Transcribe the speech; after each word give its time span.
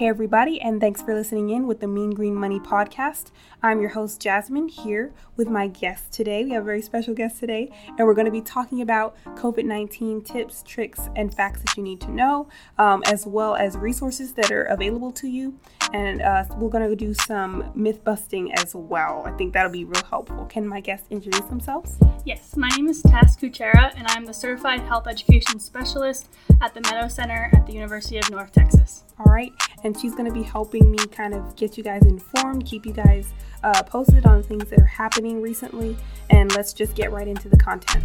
Hey, 0.00 0.08
everybody, 0.08 0.58
and 0.62 0.80
thanks 0.80 1.02
for 1.02 1.14
listening 1.14 1.50
in 1.50 1.66
with 1.66 1.80
the 1.80 1.86
Mean 1.86 2.12
Green 2.12 2.34
Money 2.34 2.58
podcast. 2.58 3.32
I'm 3.62 3.82
your 3.82 3.90
host, 3.90 4.18
Jasmine, 4.18 4.68
here 4.68 5.12
with 5.36 5.50
my 5.50 5.66
guest 5.66 6.10
today. 6.10 6.42
We 6.42 6.52
have 6.52 6.62
a 6.62 6.64
very 6.64 6.80
special 6.80 7.12
guest 7.12 7.38
today, 7.38 7.70
and 7.86 8.06
we're 8.06 8.14
going 8.14 8.24
to 8.24 8.30
be 8.30 8.40
talking 8.40 8.80
about 8.80 9.14
COVID 9.36 9.66
19 9.66 10.22
tips, 10.22 10.62
tricks, 10.66 11.10
and 11.16 11.34
facts 11.34 11.60
that 11.60 11.76
you 11.76 11.82
need 11.82 12.00
to 12.00 12.10
know, 12.10 12.48
um, 12.78 13.02
as 13.08 13.26
well 13.26 13.56
as 13.56 13.76
resources 13.76 14.32
that 14.32 14.50
are 14.50 14.62
available 14.62 15.12
to 15.12 15.28
you. 15.28 15.58
And 15.92 16.22
uh, 16.22 16.44
we're 16.56 16.68
going 16.68 16.88
to 16.88 16.94
do 16.94 17.12
some 17.12 17.72
myth 17.74 18.04
busting 18.04 18.52
as 18.54 18.74
well. 18.76 19.24
I 19.26 19.32
think 19.32 19.52
that'll 19.52 19.72
be 19.72 19.84
real 19.84 20.04
helpful. 20.08 20.44
Can 20.46 20.66
my 20.66 20.80
guests 20.80 21.08
introduce 21.10 21.44
themselves? 21.46 21.96
Yes, 22.24 22.56
my 22.56 22.68
name 22.76 22.86
is 22.86 23.02
Tess 23.02 23.36
Kucera, 23.36 23.92
and 23.96 24.06
I'm 24.08 24.24
the 24.24 24.32
Certified 24.32 24.80
Health 24.82 25.08
Education 25.08 25.58
Specialist 25.58 26.28
at 26.60 26.74
the 26.74 26.80
Meadow 26.82 27.08
Center 27.08 27.50
at 27.52 27.66
the 27.66 27.72
University 27.72 28.18
of 28.18 28.30
North 28.30 28.52
Texas. 28.52 29.02
All 29.18 29.32
right, 29.32 29.52
and 29.82 29.98
she's 29.98 30.14
going 30.14 30.26
to 30.26 30.32
be 30.32 30.44
helping 30.44 30.90
me 30.90 30.98
kind 30.98 31.34
of 31.34 31.56
get 31.56 31.76
you 31.76 31.82
guys 31.82 32.02
informed, 32.02 32.66
keep 32.66 32.86
you 32.86 32.92
guys 32.92 33.32
uh, 33.64 33.82
posted 33.82 34.26
on 34.26 34.42
things 34.42 34.70
that 34.70 34.78
are 34.78 34.84
happening 34.84 35.42
recently, 35.42 35.96
and 36.30 36.54
let's 36.54 36.72
just 36.72 36.94
get 36.94 37.10
right 37.10 37.26
into 37.26 37.48
the 37.48 37.56
content. 37.56 38.04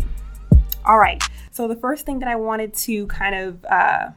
All 0.85 0.97
right, 0.97 1.21
so 1.51 1.67
the 1.67 1.75
first 1.75 2.05
thing 2.05 2.19
that 2.19 2.29
I 2.29 2.35
wanted 2.35 2.73
to 2.73 3.05
kind 3.07 3.35
of 3.35 3.65
uh, 3.65 4.09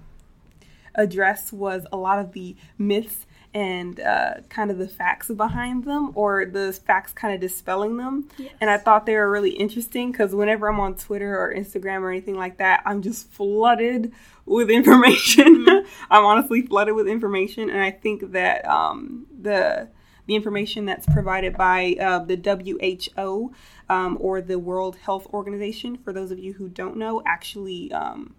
address 0.94 1.52
was 1.52 1.86
a 1.92 1.96
lot 1.96 2.18
of 2.18 2.32
the 2.32 2.56
myths 2.78 3.26
and 3.54 3.98
uh, 4.00 4.34
kind 4.48 4.70
of 4.70 4.78
the 4.78 4.88
facts 4.88 5.28
behind 5.28 5.84
them 5.84 6.12
or 6.14 6.44
the 6.44 6.72
facts 6.72 7.12
kind 7.12 7.34
of 7.34 7.40
dispelling 7.40 7.96
them. 7.96 8.28
Yes. 8.36 8.52
And 8.60 8.70
I 8.70 8.78
thought 8.78 9.06
they 9.06 9.14
were 9.14 9.30
really 9.30 9.50
interesting 9.50 10.12
because 10.12 10.34
whenever 10.34 10.68
I'm 10.68 10.80
on 10.80 10.94
Twitter 10.96 11.38
or 11.38 11.52
Instagram 11.54 12.02
or 12.02 12.10
anything 12.10 12.36
like 12.36 12.58
that, 12.58 12.82
I'm 12.84 13.02
just 13.02 13.30
flooded 13.32 14.12
with 14.44 14.70
information. 14.80 15.64
Mm-hmm. 15.66 15.88
I'm 16.10 16.24
honestly 16.24 16.62
flooded 16.62 16.94
with 16.94 17.08
information. 17.08 17.70
And 17.70 17.80
I 17.80 17.90
think 17.90 18.32
that 18.32 18.66
um, 18.66 19.26
the 19.40 19.88
the 20.26 20.34
information 20.36 20.84
that's 20.84 21.06
provided 21.06 21.56
by 21.56 21.96
uh, 21.98 22.18
the 22.18 22.36
WHO 22.36 23.50
um, 23.88 24.18
or 24.20 24.42
the 24.42 24.58
World 24.58 24.96
Health 24.96 25.26
Organization, 25.32 25.96
for 25.96 26.12
those 26.12 26.30
of 26.30 26.38
you 26.38 26.52
who 26.52 26.68
don't 26.68 26.98
know, 26.98 27.22
actually 27.24 27.90
um, 27.92 28.34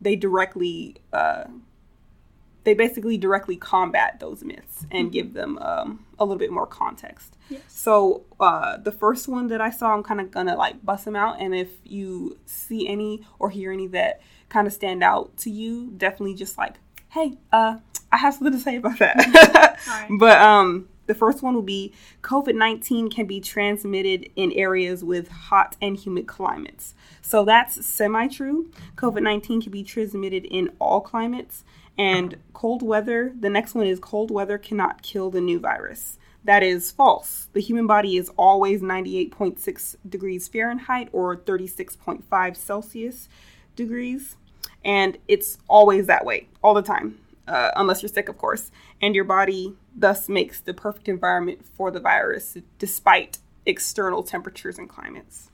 they 0.00 0.16
directly 0.16 0.96
uh, 1.12 1.44
they 2.68 2.74
basically 2.74 3.16
directly 3.16 3.56
combat 3.56 4.20
those 4.20 4.44
myths 4.44 4.84
and 4.90 5.06
mm-hmm. 5.06 5.12
give 5.12 5.32
them 5.32 5.56
um, 5.56 6.04
a 6.18 6.24
little 6.26 6.38
bit 6.38 6.52
more 6.52 6.66
context. 6.66 7.34
Yes. 7.48 7.62
So 7.68 8.24
uh, 8.38 8.76
the 8.76 8.92
first 8.92 9.26
one 9.26 9.48
that 9.48 9.58
I 9.58 9.70
saw, 9.70 9.94
I'm 9.94 10.02
kind 10.02 10.20
of 10.20 10.30
gonna 10.30 10.54
like 10.54 10.84
bust 10.84 11.06
them 11.06 11.16
out, 11.16 11.40
and 11.40 11.54
if 11.54 11.70
you 11.82 12.36
see 12.44 12.86
any 12.86 13.26
or 13.38 13.48
hear 13.48 13.72
any 13.72 13.86
that 13.88 14.20
kind 14.50 14.66
of 14.66 14.74
stand 14.74 15.02
out 15.02 15.34
to 15.38 15.50
you, 15.50 15.90
definitely 15.96 16.34
just 16.34 16.58
like, 16.58 16.74
hey, 17.08 17.38
uh, 17.52 17.78
I 18.12 18.18
have 18.18 18.34
something 18.34 18.52
to 18.52 18.58
say 18.58 18.76
about 18.76 18.98
that. 18.98 19.78
But 20.18 20.38
um, 20.38 20.88
the 21.06 21.14
first 21.14 21.42
one 21.42 21.54
will 21.54 21.62
be 21.62 21.94
COVID 22.22 22.54
19 22.54 23.08
can 23.08 23.26
be 23.26 23.40
transmitted 23.40 24.28
in 24.36 24.52
areas 24.52 25.02
with 25.02 25.28
hot 25.28 25.74
and 25.80 25.96
humid 25.96 26.26
climates. 26.26 26.94
So 27.22 27.46
that's 27.46 27.84
semi 27.86 28.28
true. 28.28 28.70
COVID 28.96 29.22
19 29.22 29.62
can 29.62 29.72
be 29.72 29.82
transmitted 29.82 30.44
in 30.44 30.70
all 30.78 31.00
climates. 31.00 31.64
And 31.98 32.36
cold 32.52 32.82
weather, 32.82 33.32
the 33.38 33.50
next 33.50 33.74
one 33.74 33.86
is 33.86 33.98
cold 33.98 34.30
weather 34.30 34.56
cannot 34.56 35.02
kill 35.02 35.30
the 35.30 35.40
new 35.40 35.58
virus. 35.58 36.16
That 36.44 36.62
is 36.62 36.92
false. 36.92 37.48
The 37.52 37.60
human 37.60 37.88
body 37.88 38.16
is 38.16 38.30
always 38.36 38.80
98.6 38.80 39.96
degrees 40.08 40.46
Fahrenheit 40.46 41.08
or 41.12 41.36
36.5 41.36 42.56
Celsius 42.56 43.28
degrees. 43.74 44.36
And 44.84 45.18
it's 45.26 45.58
always 45.68 46.06
that 46.06 46.24
way, 46.24 46.48
all 46.62 46.72
the 46.72 46.82
time, 46.82 47.18
uh, 47.48 47.72
unless 47.74 48.00
you're 48.02 48.08
sick, 48.08 48.28
of 48.28 48.38
course. 48.38 48.70
And 49.02 49.14
your 49.14 49.24
body 49.24 49.74
thus 49.94 50.28
makes 50.28 50.60
the 50.60 50.72
perfect 50.72 51.08
environment 51.08 51.66
for 51.66 51.90
the 51.90 52.00
virus 52.00 52.56
despite 52.78 53.38
external 53.66 54.22
temperatures 54.22 54.78
and 54.78 54.88
climates. 54.88 55.50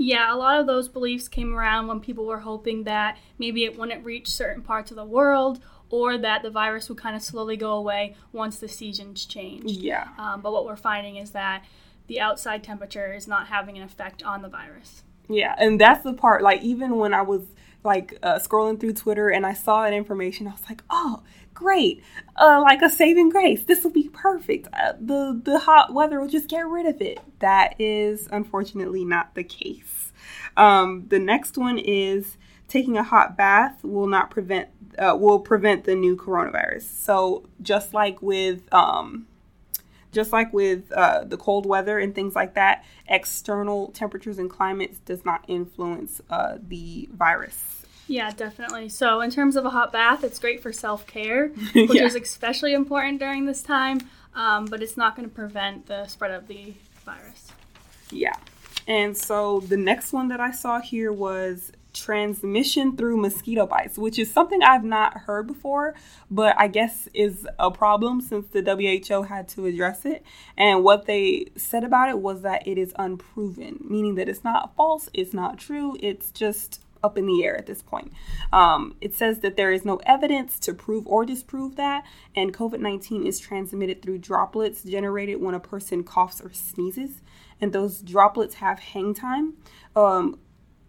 Yeah, 0.00 0.32
a 0.32 0.36
lot 0.36 0.60
of 0.60 0.68
those 0.68 0.88
beliefs 0.88 1.26
came 1.28 1.52
around 1.52 1.88
when 1.88 1.98
people 1.98 2.24
were 2.24 2.38
hoping 2.38 2.84
that 2.84 3.18
maybe 3.36 3.64
it 3.64 3.76
wouldn't 3.76 4.04
reach 4.04 4.28
certain 4.28 4.62
parts 4.62 4.92
of 4.92 4.96
the 4.96 5.04
world 5.04 5.60
or 5.90 6.18
that 6.18 6.42
the 6.42 6.50
virus 6.50 6.88
would 6.88 6.98
kind 6.98 7.16
of 7.16 7.22
slowly 7.22 7.56
go 7.56 7.72
away 7.72 8.16
once 8.32 8.58
the 8.58 8.68
seasons 8.68 9.24
change. 9.24 9.70
Yeah. 9.70 10.08
Um, 10.18 10.40
but 10.40 10.52
what 10.52 10.64
we're 10.64 10.76
finding 10.76 11.16
is 11.16 11.30
that 11.30 11.64
the 12.06 12.20
outside 12.20 12.64
temperature 12.64 13.12
is 13.12 13.28
not 13.28 13.48
having 13.48 13.76
an 13.76 13.84
effect 13.84 14.22
on 14.22 14.42
the 14.42 14.48
virus. 14.48 15.02
Yeah, 15.28 15.54
and 15.58 15.80
that's 15.80 16.02
the 16.02 16.14
part. 16.14 16.42
Like 16.42 16.62
even 16.62 16.96
when 16.96 17.12
I 17.14 17.22
was 17.22 17.42
like 17.84 18.18
uh, 18.22 18.38
scrolling 18.38 18.80
through 18.80 18.94
Twitter 18.94 19.28
and 19.28 19.46
I 19.46 19.52
saw 19.52 19.82
that 19.82 19.92
information, 19.92 20.48
I 20.48 20.52
was 20.52 20.62
like, 20.68 20.82
oh, 20.90 21.22
great, 21.54 22.02
uh, 22.36 22.60
like 22.62 22.82
a 22.82 22.90
saving 22.90 23.28
grace. 23.28 23.62
This 23.64 23.84
will 23.84 23.90
be 23.90 24.08
perfect. 24.08 24.68
Uh, 24.72 24.94
the 24.98 25.40
the 25.42 25.58
hot 25.58 25.92
weather 25.92 26.20
will 26.20 26.28
just 26.28 26.48
get 26.48 26.66
rid 26.66 26.86
of 26.86 27.00
it. 27.00 27.20
That 27.40 27.74
is 27.78 28.28
unfortunately 28.32 29.04
not 29.04 29.34
the 29.34 29.44
case. 29.44 30.12
Um, 30.56 31.06
the 31.08 31.18
next 31.18 31.58
one 31.58 31.78
is 31.78 32.36
taking 32.68 32.96
a 32.96 33.02
hot 33.02 33.36
bath 33.36 33.82
will 33.82 34.06
not 34.06 34.30
prevent 34.30 34.68
uh, 34.98 35.16
will 35.18 35.40
prevent 35.40 35.84
the 35.84 35.94
new 35.94 36.16
coronavirus. 36.16 36.82
So 36.82 37.44
just 37.62 37.94
like 37.94 38.20
with 38.22 38.62
um, 38.72 39.26
just 40.12 40.32
like 40.32 40.52
with 40.52 40.90
uh, 40.92 41.24
the 41.24 41.36
cold 41.36 41.66
weather 41.66 41.98
and 41.98 42.14
things 42.14 42.34
like 42.34 42.54
that, 42.54 42.84
external 43.06 43.88
temperatures 43.88 44.38
and 44.38 44.50
climates 44.50 44.98
does 44.98 45.24
not 45.24 45.44
influence 45.48 46.20
uh, 46.30 46.56
the 46.66 47.08
virus. 47.12 47.84
Yeah, 48.06 48.30
definitely. 48.30 48.88
So, 48.88 49.20
in 49.20 49.30
terms 49.30 49.54
of 49.54 49.66
a 49.66 49.70
hot 49.70 49.92
bath, 49.92 50.24
it's 50.24 50.38
great 50.38 50.62
for 50.62 50.72
self 50.72 51.06
care, 51.06 51.48
which 51.74 51.94
yeah. 51.94 52.04
is 52.04 52.14
especially 52.14 52.72
important 52.72 53.20
during 53.20 53.44
this 53.44 53.62
time, 53.62 54.00
um, 54.34 54.64
but 54.64 54.82
it's 54.82 54.96
not 54.96 55.14
going 55.14 55.28
to 55.28 55.34
prevent 55.34 55.86
the 55.86 56.06
spread 56.06 56.30
of 56.30 56.48
the 56.48 56.72
virus. 57.04 57.52
Yeah. 58.10 58.36
And 58.86 59.14
so, 59.14 59.60
the 59.60 59.76
next 59.76 60.14
one 60.14 60.28
that 60.28 60.40
I 60.40 60.52
saw 60.52 60.80
here 60.80 61.12
was 61.12 61.70
transmission 62.08 62.96
through 62.96 63.18
mosquito 63.18 63.66
bites, 63.66 63.98
which 63.98 64.18
is 64.18 64.32
something 64.32 64.62
I've 64.62 64.82
not 64.82 65.18
heard 65.18 65.46
before, 65.46 65.94
but 66.30 66.54
I 66.58 66.66
guess 66.66 67.06
is 67.12 67.46
a 67.58 67.70
problem 67.70 68.22
since 68.22 68.46
the 68.48 68.62
WHO 68.62 69.24
had 69.24 69.46
to 69.50 69.66
address 69.66 70.06
it. 70.06 70.24
And 70.56 70.82
what 70.82 71.04
they 71.04 71.48
said 71.56 71.84
about 71.84 72.08
it 72.08 72.18
was 72.18 72.40
that 72.40 72.66
it 72.66 72.78
is 72.78 72.94
unproven, 72.98 73.84
meaning 73.86 74.14
that 74.14 74.26
it's 74.26 74.42
not 74.42 74.74
false, 74.74 75.10
it's 75.12 75.34
not 75.34 75.58
true, 75.58 75.98
it's 76.00 76.30
just 76.30 76.80
up 77.04 77.18
in 77.18 77.26
the 77.26 77.44
air 77.44 77.54
at 77.58 77.66
this 77.66 77.82
point. 77.82 78.10
Um, 78.54 78.96
it 79.02 79.14
says 79.14 79.40
that 79.40 79.58
there 79.58 79.70
is 79.70 79.84
no 79.84 80.00
evidence 80.06 80.58
to 80.60 80.72
prove 80.72 81.06
or 81.06 81.26
disprove 81.26 81.76
that, 81.76 82.04
and 82.34 82.54
COVID 82.54 82.80
19 82.80 83.26
is 83.26 83.38
transmitted 83.38 84.00
through 84.00 84.18
droplets 84.18 84.82
generated 84.82 85.42
when 85.42 85.54
a 85.54 85.60
person 85.60 86.04
coughs 86.04 86.40
or 86.40 86.54
sneezes, 86.54 87.20
and 87.60 87.74
those 87.74 88.00
droplets 88.00 88.54
have 88.54 88.78
hang 88.78 89.12
time. 89.12 89.58
Um, 89.94 90.38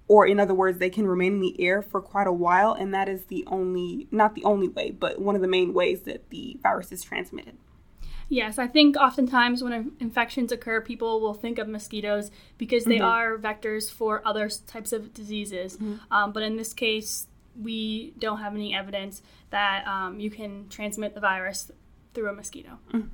or 0.10 0.26
in 0.26 0.40
other 0.40 0.54
words 0.54 0.80
they 0.80 0.90
can 0.90 1.08
remain 1.08 1.36
in 1.36 1.40
the 1.40 1.62
air 1.62 1.82
for 1.82 2.02
quite 2.02 2.28
a 2.28 2.34
while 2.34 2.74
and 2.74 2.94
that 2.94 3.08
is 3.08 3.26
the 3.26 3.46
only 3.48 4.08
not 4.12 4.36
the 4.36 4.44
only 4.44 4.68
way 4.68 4.92
but 4.92 5.22
one 5.22 5.36
of 5.36 5.42
the 5.42 5.48
main 5.48 5.74
ways 5.74 6.02
that 6.02 6.30
the 6.30 6.60
virus 6.62 6.92
is 6.92 7.02
transmitted 7.02 7.56
yes 8.28 8.60
i 8.60 8.68
think 8.68 8.98
oftentimes 8.98 9.64
when 9.64 9.94
infections 10.02 10.52
occur 10.52 10.82
people 10.82 11.22
will 11.22 11.34
think 11.34 11.58
of 11.58 11.68
mosquitoes 11.70 12.30
because 12.58 12.84
they 12.84 12.98
mm-hmm. 12.98 13.06
are 13.06 13.38
vectors 13.38 13.90
for 13.90 14.22
other 14.28 14.50
types 14.68 14.92
of 14.92 15.14
diseases 15.14 15.78
mm-hmm. 15.78 15.96
um, 16.12 16.34
but 16.34 16.44
in 16.44 16.58
this 16.58 16.74
case 16.74 17.28
we 17.60 18.14
don't 18.20 18.40
have 18.40 18.54
any 18.54 18.74
evidence 18.74 19.22
that 19.50 19.86
um, 19.88 20.20
you 20.20 20.30
can 20.30 20.68
transmit 20.70 21.14
the 21.14 21.20
virus 21.22 21.72
through 22.14 22.30
a 22.30 22.34
mosquito 22.34 22.80
mm-hmm. 22.92 23.08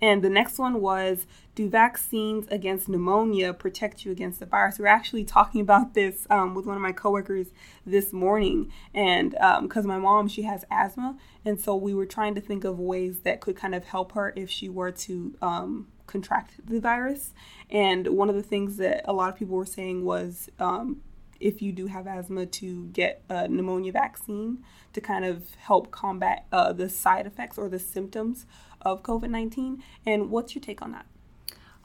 And 0.00 0.22
the 0.22 0.30
next 0.30 0.58
one 0.58 0.80
was 0.80 1.26
Do 1.54 1.68
vaccines 1.68 2.46
against 2.50 2.88
pneumonia 2.88 3.54
protect 3.54 4.04
you 4.04 4.12
against 4.12 4.40
the 4.40 4.46
virus? 4.46 4.78
We 4.78 4.84
are 4.84 4.88
actually 4.88 5.24
talking 5.24 5.60
about 5.60 5.94
this 5.94 6.26
um, 6.30 6.54
with 6.54 6.66
one 6.66 6.76
of 6.76 6.82
my 6.82 6.92
coworkers 6.92 7.48
this 7.86 8.12
morning. 8.12 8.72
And 8.92 9.30
because 9.30 9.84
um, 9.84 9.88
my 9.88 9.98
mom, 9.98 10.28
she 10.28 10.42
has 10.42 10.64
asthma. 10.70 11.16
And 11.44 11.60
so 11.60 11.76
we 11.76 11.94
were 11.94 12.06
trying 12.06 12.34
to 12.34 12.40
think 12.40 12.64
of 12.64 12.78
ways 12.78 13.20
that 13.20 13.40
could 13.40 13.56
kind 13.56 13.74
of 13.74 13.84
help 13.84 14.12
her 14.12 14.32
if 14.36 14.50
she 14.50 14.68
were 14.68 14.90
to 14.92 15.36
um, 15.40 15.88
contract 16.06 16.66
the 16.66 16.80
virus. 16.80 17.32
And 17.70 18.08
one 18.08 18.28
of 18.28 18.34
the 18.34 18.42
things 18.42 18.76
that 18.78 19.02
a 19.04 19.12
lot 19.12 19.30
of 19.30 19.36
people 19.36 19.56
were 19.56 19.66
saying 19.66 20.04
was 20.04 20.50
um, 20.58 21.00
if 21.40 21.60
you 21.60 21.72
do 21.72 21.86
have 21.86 22.06
asthma, 22.06 22.46
to 22.46 22.86
get 22.86 23.22
a 23.28 23.48
pneumonia 23.48 23.92
vaccine 23.92 24.64
to 24.92 25.00
kind 25.00 25.24
of 25.24 25.54
help 25.56 25.90
combat 25.90 26.46
uh, 26.52 26.72
the 26.72 26.88
side 26.88 27.26
effects 27.26 27.58
or 27.58 27.68
the 27.68 27.78
symptoms 27.78 28.46
of 28.84 29.02
COVID 29.02 29.30
19. 29.30 29.82
And 30.06 30.30
what's 30.30 30.54
your 30.54 30.62
take 30.62 30.82
on 30.82 30.92
that? 30.92 31.06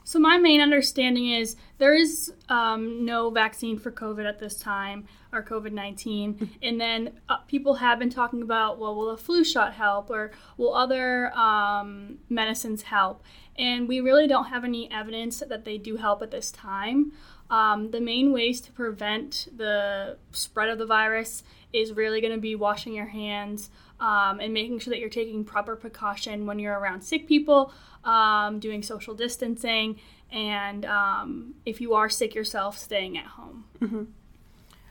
So, 0.04 0.18
my 0.18 0.38
main 0.38 0.60
understanding 0.60 1.30
is 1.30 1.56
there 1.78 1.94
is 1.94 2.32
um, 2.48 3.04
no 3.04 3.30
vaccine 3.30 3.78
for 3.78 3.92
COVID 3.92 4.28
at 4.28 4.38
this 4.38 4.56
time, 4.56 5.06
or 5.32 5.42
COVID 5.42 5.72
19. 5.72 6.34
Mm-hmm. 6.34 6.44
and 6.62 6.80
then 6.80 7.20
uh, 7.28 7.38
people 7.46 7.74
have 7.74 7.98
been 7.98 8.10
talking 8.10 8.42
about, 8.42 8.78
well, 8.78 8.94
will 8.94 9.10
a 9.10 9.16
flu 9.16 9.44
shot 9.44 9.74
help, 9.74 10.10
or 10.10 10.32
will 10.56 10.74
other 10.74 11.32
um, 11.36 12.18
medicines 12.28 12.82
help? 12.82 13.22
And 13.56 13.86
we 13.86 14.00
really 14.00 14.26
don't 14.26 14.46
have 14.46 14.64
any 14.64 14.90
evidence 14.90 15.42
that 15.46 15.64
they 15.64 15.76
do 15.78 15.96
help 15.96 16.22
at 16.22 16.30
this 16.30 16.50
time. 16.50 17.12
Um, 17.50 17.90
the 17.90 18.00
main 18.00 18.32
ways 18.32 18.60
to 18.62 18.72
prevent 18.72 19.48
the 19.54 20.16
spread 20.32 20.68
of 20.68 20.78
the 20.78 20.86
virus 20.86 21.42
is 21.72 21.92
really 21.92 22.20
going 22.20 22.34
to 22.34 22.40
be 22.40 22.54
washing 22.54 22.92
your 22.94 23.06
hands 23.06 23.70
um, 24.00 24.40
and 24.40 24.52
making 24.52 24.78
sure 24.78 24.90
that 24.90 24.98
you're 24.98 25.08
taking 25.08 25.44
proper 25.44 25.76
precaution 25.76 26.46
when 26.46 26.58
you're 26.58 26.78
around 26.78 27.02
sick 27.02 27.26
people, 27.26 27.72
um, 28.04 28.58
doing 28.58 28.82
social 28.82 29.14
distancing, 29.14 30.00
and 30.32 30.84
um, 30.84 31.54
if 31.66 31.80
you 31.80 31.94
are 31.94 32.08
sick 32.08 32.34
yourself, 32.34 32.78
staying 32.78 33.18
at 33.18 33.26
home. 33.26 33.64
Mm-hmm. 33.80 34.04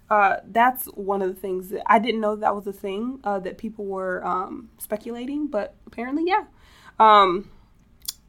Uh, 0.10 0.38
that's 0.48 0.86
one 0.88 1.22
of 1.22 1.30
the 1.30 1.40
things 1.40 1.70
that 1.70 1.84
I 1.86 2.00
didn't 2.00 2.22
know 2.22 2.36
that 2.36 2.56
was 2.56 2.66
a 2.66 2.74
thing 2.74 3.20
uh, 3.24 3.40
that 3.40 3.58
people 3.58 3.86
were 3.86 4.26
um, 4.26 4.70
speculating, 4.80 5.48
but 5.48 5.76
apparently, 5.86 6.24
yeah. 6.26 6.46
Um, 7.00 7.50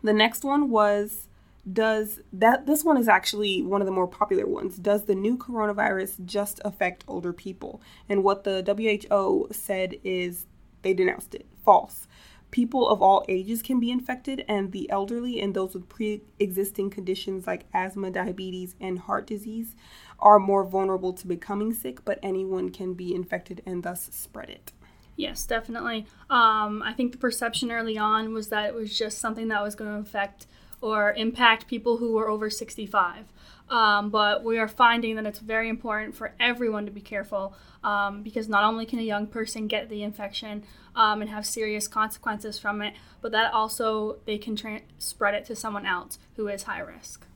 the 0.03 0.13
next 0.13 0.45
one 0.45 0.71
was 0.71 1.29
does 1.73 2.21
that 2.33 2.67
this 2.67 2.85
one 2.85 2.97
is 2.97 3.09
actually 3.09 3.63
one 3.63 3.83
of 3.83 3.87
the 3.87 3.93
more 3.93 4.07
popular 4.07 4.47
ones. 4.47 4.77
Does 4.77 5.05
the 5.05 5.15
new 5.15 5.37
coronavirus 5.37 6.25
just 6.25 6.61
affect 6.65 7.05
older 7.07 7.33
people? 7.33 7.81
And 8.09 8.25
what 8.25 8.45
the 8.45 8.63
WHO 8.65 9.49
said 9.53 9.97
is 10.05 10.47
they 10.83 10.95
denounced 10.95 11.35
it. 11.35 11.47
False. 11.65 12.07
People 12.51 12.89
of 12.89 13.01
all 13.01 13.25
ages 13.29 13.63
can 13.63 13.79
be 13.79 13.93
infected 13.93 14.45
and 14.49 14.73
the 14.73 14.91
elderly 14.91 15.41
and 15.41 15.55
those 15.55 15.75
with 15.75 15.89
pre-existing 15.89 16.91
conditions 16.91 17.47
like 17.47 17.67
asthma 17.73 18.11
diabetes 18.11 18.75
and 18.81 18.99
heart 19.01 19.27
disease 19.27 19.77
are 20.19 20.41
more 20.41 20.65
vulnerable 20.65 21.13
to 21.13 21.29
becoming 21.29 21.73
sick 21.73 22.05
but 22.05 22.19
anyone 22.23 22.71
can 22.71 22.95
be 22.95 23.15
infected 23.15 23.63
and 23.65 23.85
thus 23.85 24.09
spread 24.13 24.51
it. 24.51 24.73
Yes, 25.17 25.45
definitely. 25.45 26.07
Um, 26.31 26.83
I 26.83 26.93
think 26.95 27.13
the 27.13 27.19
perception 27.19 27.71
early 27.71 27.99
on 27.99 28.33
was 28.33 28.49
that 28.49 28.67
it 28.67 28.75
was 28.75 28.97
just 28.97 29.19
something 29.19 29.49
that 29.49 29.63
was 29.63 29.75
going 29.75 29.93
to 29.93 30.01
affect 30.01 30.47
or 30.81 31.13
impact 31.15 31.67
people 31.67 31.99
who 31.99 32.19
are 32.19 32.29
over 32.29 32.51
65. 32.51 33.27
Um, 33.69 34.11
but 34.11 34.43
we 34.43 34.59
are 34.59 34.67
finding 34.67 35.15
that 35.17 35.27
it's 35.27 35.39
very 35.39 35.69
important 35.69 36.17
for 36.17 36.33
everyone 36.41 36.87
to 36.87 36.91
be 36.91 37.01
careful 37.01 37.55
um, 37.85 38.23
because 38.23 38.49
not 38.49 38.65
only 38.65 38.85
can 38.85 38.99
a 38.99 39.03
young 39.03 39.29
person 39.29 39.69
get 39.69 39.89
the 39.89 40.03
infection 40.03 40.65
um, 40.97 41.21
and 41.21 41.31
have 41.31 41.47
serious 41.47 41.87
consequences 41.87 42.59
from 42.59 42.83
it, 42.83 42.95
but 43.21 43.31
that 43.31 43.53
also 43.53 44.19
they 44.27 44.39
can 44.39 44.57
tra- 44.57 44.81
spread 44.99 45.35
it 45.35 45.45
to 45.47 45.55
someone 45.55 45.87
else 45.87 46.19
who 46.35 46.49
is 46.49 46.65
high 46.65 46.81
risk. 46.81 47.27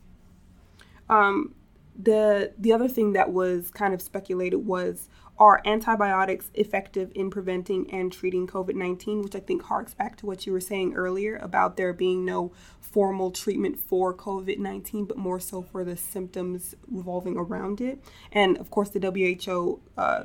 Um, 1.08 1.54
the 1.96 2.52
the 2.58 2.72
other 2.72 2.88
thing 2.88 3.12
that 3.12 3.32
was 3.32 3.70
kind 3.70 3.94
of 3.94 4.02
speculated 4.02 4.66
was 4.66 5.08
are 5.38 5.60
antibiotics 5.64 6.50
effective 6.54 7.10
in 7.14 7.28
preventing 7.28 7.90
and 7.90 8.12
treating 8.12 8.46
COVID 8.46 8.74
19, 8.74 9.22
which 9.22 9.34
I 9.34 9.40
think 9.40 9.62
harks 9.62 9.94
back 9.94 10.16
to 10.18 10.26
what 10.26 10.46
you 10.46 10.52
were 10.52 10.60
saying 10.60 10.94
earlier 10.94 11.36
about 11.36 11.76
there 11.76 11.92
being 11.92 12.24
no 12.24 12.52
formal 12.80 13.30
treatment 13.30 13.78
for 13.78 14.14
COVID 14.14 14.58
19, 14.58 15.06
but 15.06 15.16
more 15.16 15.40
so 15.40 15.62
for 15.62 15.84
the 15.84 15.96
symptoms 15.96 16.74
revolving 16.88 17.36
around 17.36 17.80
it. 17.80 18.02
And 18.30 18.56
of 18.58 18.70
course, 18.70 18.90
the 18.90 19.00
WHO 19.00 19.80
uh, 19.98 20.24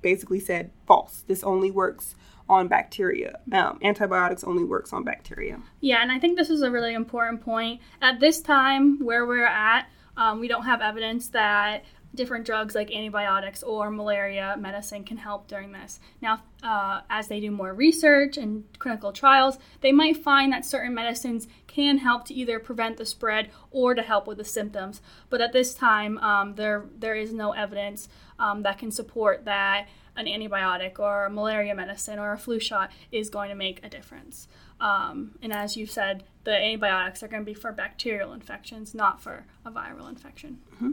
basically 0.00 0.40
said 0.40 0.70
false. 0.86 1.24
This 1.26 1.44
only 1.44 1.70
works 1.70 2.14
on 2.48 2.66
bacteria. 2.66 3.38
Um, 3.52 3.78
antibiotics 3.82 4.42
only 4.42 4.64
works 4.64 4.92
on 4.92 5.04
bacteria. 5.04 5.60
Yeah, 5.80 6.02
and 6.02 6.10
I 6.10 6.18
think 6.18 6.36
this 6.36 6.50
is 6.50 6.62
a 6.62 6.70
really 6.70 6.94
important 6.94 7.42
point. 7.42 7.80
At 8.02 8.18
this 8.18 8.40
time, 8.40 8.98
where 9.04 9.24
we're 9.26 9.46
at, 9.46 9.86
um, 10.16 10.40
we 10.40 10.48
don't 10.48 10.64
have 10.64 10.80
evidence 10.80 11.28
that 11.28 11.84
different 12.14 12.44
drugs 12.44 12.74
like 12.74 12.90
antibiotics 12.90 13.62
or 13.62 13.90
malaria 13.90 14.56
medicine 14.58 15.04
can 15.04 15.16
help 15.16 15.46
during 15.46 15.72
this. 15.72 16.00
Now, 16.20 16.42
uh, 16.62 17.02
as 17.08 17.28
they 17.28 17.40
do 17.40 17.50
more 17.50 17.72
research 17.72 18.36
and 18.36 18.64
clinical 18.78 19.12
trials, 19.12 19.58
they 19.80 19.92
might 19.92 20.16
find 20.16 20.52
that 20.52 20.64
certain 20.64 20.94
medicines 20.94 21.46
can 21.66 21.98
help 21.98 22.24
to 22.26 22.34
either 22.34 22.58
prevent 22.58 22.96
the 22.96 23.06
spread 23.06 23.50
or 23.70 23.94
to 23.94 24.02
help 24.02 24.26
with 24.26 24.38
the 24.38 24.44
symptoms. 24.44 25.00
But 25.28 25.40
at 25.40 25.52
this 25.52 25.72
time, 25.72 26.18
um, 26.18 26.54
there 26.56 26.84
there 26.98 27.14
is 27.14 27.32
no 27.32 27.52
evidence 27.52 28.08
um, 28.38 28.62
that 28.62 28.78
can 28.78 28.90
support 28.90 29.44
that 29.44 29.86
an 30.16 30.26
antibiotic 30.26 30.98
or 30.98 31.26
a 31.26 31.30
malaria 31.30 31.74
medicine 31.74 32.18
or 32.18 32.32
a 32.32 32.38
flu 32.38 32.58
shot 32.58 32.90
is 33.12 33.30
going 33.30 33.48
to 33.48 33.54
make 33.54 33.84
a 33.84 33.88
difference. 33.88 34.48
Um, 34.80 35.32
and 35.42 35.52
as 35.52 35.76
you 35.76 35.86
said, 35.86 36.24
the 36.44 36.56
antibiotics 36.56 37.22
are 37.22 37.28
going 37.28 37.42
to 37.42 37.46
be 37.46 37.54
for 37.54 37.70
bacterial 37.70 38.32
infections, 38.32 38.94
not 38.94 39.22
for 39.22 39.44
a 39.64 39.70
viral 39.70 40.08
infection. 40.08 40.58
Mm-hmm. 40.74 40.92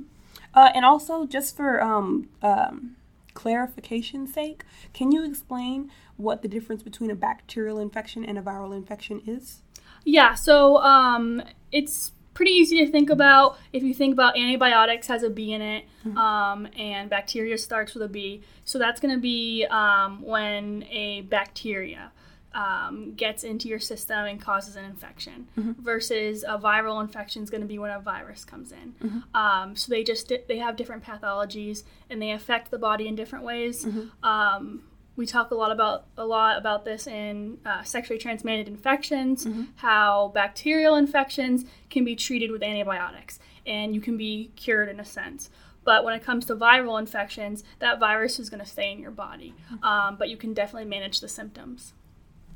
Uh, 0.54 0.72
and 0.74 0.86
also, 0.86 1.26
just 1.26 1.56
for 1.56 1.82
um, 1.82 2.30
um, 2.42 2.96
clarification's 3.34 4.34
sake, 4.34 4.64
can 4.94 5.12
you 5.12 5.24
explain 5.24 5.92
what 6.18 6.42
the 6.42 6.48
difference 6.48 6.84
between 6.84 7.12
a 7.12 7.16
bacterial 7.16 7.80
infection 7.80 8.26
and 8.26 8.38
a 8.38 8.42
viral 8.42 8.76
infection 8.76 9.22
is? 9.26 9.62
Yeah, 10.04 10.34
so 10.34 10.78
um, 10.78 11.44
it's 11.72 12.12
pretty 12.34 12.52
easy 12.52 12.86
to 12.86 12.92
think 12.92 13.10
about. 13.10 13.58
If 13.74 13.84
you 13.84 13.94
think 13.94 14.14
about 14.14 14.38
antibiotics 14.38 15.08
has 15.08 15.24
a 15.24 15.30
B 15.30 15.54
in 15.54 15.62
it, 15.62 15.86
mm-hmm. 16.06 16.18
um, 16.18 16.68
and 16.78 17.10
bacteria 17.10 17.58
starts 17.58 17.94
with 17.94 18.04
a 18.04 18.08
B, 18.08 18.42
so 18.64 18.80
that's 18.80 19.00
going 19.00 19.14
to 19.14 19.20
be 19.20 19.66
um, 19.70 20.22
when 20.22 20.84
a 20.84 21.22
bacteria 21.22 22.12
um, 22.58 23.14
gets 23.14 23.44
into 23.44 23.68
your 23.70 23.80
system 23.80 24.26
and 24.26 24.42
causes 24.42 24.76
an 24.76 24.84
infection 24.84 25.48
mm-hmm. 25.58 25.74
versus 25.80 26.44
a 26.44 26.58
viral 26.58 27.00
infection 27.00 27.44
is 27.44 27.52
going 27.52 27.62
to 27.62 27.68
be 27.68 27.78
when 27.78 27.92
a 27.92 28.00
virus 28.00 28.44
comes 28.44 28.72
in 28.72 28.96
mm-hmm. 29.02 29.38
um, 29.38 29.76
so 29.76 29.92
they 29.92 30.04
just 30.04 30.32
they 30.48 30.58
have 30.58 30.76
different 30.76 31.04
pathologies 31.04 31.84
and 32.10 32.20
they 32.20 32.32
affect 32.32 32.72
the 32.72 32.80
body 32.80 33.08
in 33.08 33.16
different 33.16 33.46
ways 33.46 33.86
mm-hmm. 33.86 34.28
um, 34.28 34.82
we 35.16 35.26
talk 35.26 35.52
a 35.52 35.56
lot 35.56 35.72
about 35.72 36.06
a 36.18 36.26
lot 36.26 36.58
about 36.58 36.84
this 36.84 37.06
in 37.06 37.60
uh, 37.64 37.84
sexually 37.84 38.18
transmitted 38.18 38.68
infections 38.68 39.46
mm-hmm. 39.46 39.66
how 39.76 40.32
bacterial 40.34 40.96
infections 40.96 41.64
can 41.92 42.04
be 42.04 42.16
treated 42.16 42.50
with 42.50 42.64
antibiotics 42.64 43.38
and 43.68 43.94
you 43.94 44.02
can 44.02 44.18
be 44.18 44.50
cured 44.56 44.90
in 44.90 45.00
a 45.00 45.06
sense 45.06 45.52
but 45.84 46.04
when 46.04 46.16
it 46.16 46.22
comes 46.22 46.44
to 46.48 46.56
viral 46.58 47.00
infections, 47.00 47.64
that 47.80 47.98
virus 47.98 48.40
is 48.40 48.50
going 48.50 48.60
to 48.60 48.66
stay 48.66 48.92
in 48.92 49.00
your 49.00 49.10
body. 49.10 49.54
Mm-hmm. 49.72 49.86
Um, 49.86 50.18
but 50.18 50.28
you 50.28 50.36
can 50.36 50.54
definitely 50.54 50.90
manage 50.90 51.22
the 51.22 51.30
symptoms. 51.30 51.94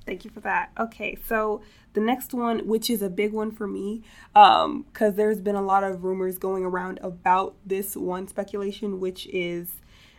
Thank 0.06 0.26
you 0.26 0.32
for 0.32 0.40
that. 0.42 0.72
Okay, 0.80 1.18
so 1.28 1.62
the 1.94 2.02
next 2.02 2.34
one, 2.34 2.68
which 2.68 2.90
is 2.90 3.02
a 3.02 3.10
big 3.10 3.34
one 3.34 3.52
for 3.52 3.68
me, 3.68 4.04
because 4.34 4.66
um, 4.66 5.16
there's 5.16 5.42
been 5.42 5.56
a 5.56 5.62
lot 5.62 5.84
of 5.84 6.04
rumors 6.04 6.38
going 6.38 6.66
around 6.66 7.00
about 7.04 7.56
this 7.66 7.96
one 7.96 8.28
speculation, 8.28 9.00
which 9.00 9.28
is 9.28 9.74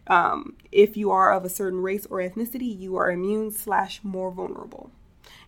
um, 0.06 0.56
if 0.70 0.96
you 0.96 1.10
are 1.10 1.32
of 1.32 1.44
a 1.44 1.48
certain 1.48 1.80
race 1.80 2.06
or 2.06 2.18
ethnicity, 2.18 2.78
you 2.78 2.96
are 2.96 3.10
immune 3.10 3.50
slash 3.50 4.00
more 4.02 4.30
vulnerable. 4.30 4.90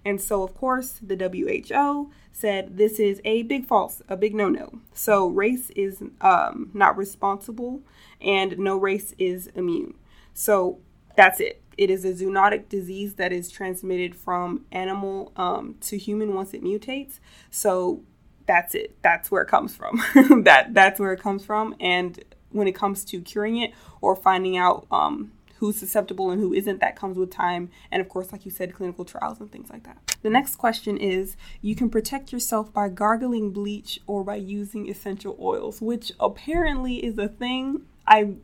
And 0.05 0.21
so, 0.21 0.43
of 0.43 0.55
course, 0.55 1.01
the 1.03 1.17
WHO 1.17 2.11
said 2.33 2.77
this 2.77 2.99
is 2.99 3.21
a 3.25 3.43
big 3.43 3.67
false, 3.67 4.03
a 4.09 4.17
big 4.17 4.35
no 4.35 4.49
no. 4.49 4.81
So, 4.93 5.29
race 5.29 5.71
is 5.71 6.03
um, 6.21 6.71
not 6.75 6.97
responsible, 6.97 7.83
and 8.21 8.59
no 8.59 8.77
race 8.77 9.15
is 9.19 9.47
immune. 9.55 9.95
So, 10.35 10.81
that's 11.17 11.41
it. 11.41 11.63
It 11.77 11.91
is 11.91 12.05
a 12.05 12.13
zoonotic 12.13 12.69
disease 12.69 13.15
that 13.15 13.33
is 13.33 13.51
transmitted 13.51 14.15
from 14.15 14.65
animal 14.73 15.33
um, 15.37 15.77
to 15.83 15.99
human 15.99 16.35
once 16.35 16.55
it 16.55 16.63
mutates. 16.63 17.21
So 17.51 18.03
that's 18.47 18.75
it. 18.75 18.97
That's 19.03 19.31
where 19.31 19.43
it 19.43 19.49
comes 19.49 19.75
from. 19.75 20.03
that 20.45 20.75
that's 20.75 21.01
where 21.01 21.13
it 21.13 21.21
comes 21.21 21.45
from. 21.45 21.75
And 21.81 22.23
when 22.51 22.69
it 22.69 22.75
comes 22.75 23.05
to 23.07 23.21
curing 23.21 23.57
it 23.57 23.73
or 24.01 24.15
finding 24.15 24.57
out 24.57 24.87
um, 24.91 25.33
who's 25.57 25.77
susceptible 25.77 26.31
and 26.31 26.41
who 26.41 26.53
isn't, 26.53 26.81
that 26.81 26.97
comes 26.97 27.17
with 27.17 27.31
time. 27.31 27.71
And 27.91 28.01
of 28.01 28.09
course, 28.09 28.33
like 28.33 28.45
you 28.45 28.51
said, 28.51 28.75
clinical 28.75 29.05
trials 29.05 29.41
and 29.41 29.51
things 29.51 29.71
like 29.71 29.85
that. 29.85 30.17
The 30.23 30.31
next 30.31 30.57
question 30.57 30.97
is 30.97 31.37
you 31.61 31.75
can 31.75 31.91
protect 31.91 32.33
yourself 32.33 32.73
by 32.73 32.89
gargling 32.89 33.51
bleach 33.51 34.01
or 34.07 34.25
by 34.25 34.37
using 34.37 34.89
essential 34.89 35.37
oils, 35.41 35.81
which 35.81 36.13
apparently 36.21 37.05
is 37.05 37.19
a 37.19 37.29
thing. 37.29 37.83
I 38.07 38.37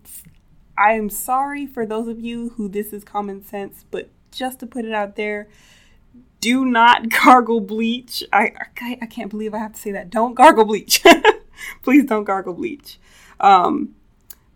I 0.80 0.94
am 0.94 1.10
sorry 1.10 1.66
for 1.66 1.84
those 1.84 2.08
of 2.08 2.18
you 2.20 2.54
who 2.56 2.66
this 2.66 2.94
is 2.94 3.04
common 3.04 3.44
sense, 3.44 3.84
but 3.90 4.08
just 4.32 4.60
to 4.60 4.66
put 4.66 4.86
it 4.86 4.94
out 4.94 5.14
there, 5.14 5.46
do 6.40 6.64
not 6.64 7.10
gargle 7.22 7.60
bleach. 7.60 8.24
I, 8.32 8.52
I, 8.80 8.98
I 9.02 9.06
can't 9.06 9.30
believe 9.30 9.52
I 9.52 9.58
have 9.58 9.74
to 9.74 9.80
say 9.80 9.92
that. 9.92 10.08
Don't 10.08 10.34
gargle 10.34 10.64
bleach. 10.64 11.02
Please 11.82 12.06
don't 12.06 12.24
gargle 12.24 12.54
bleach. 12.54 12.98
Um, 13.38 13.94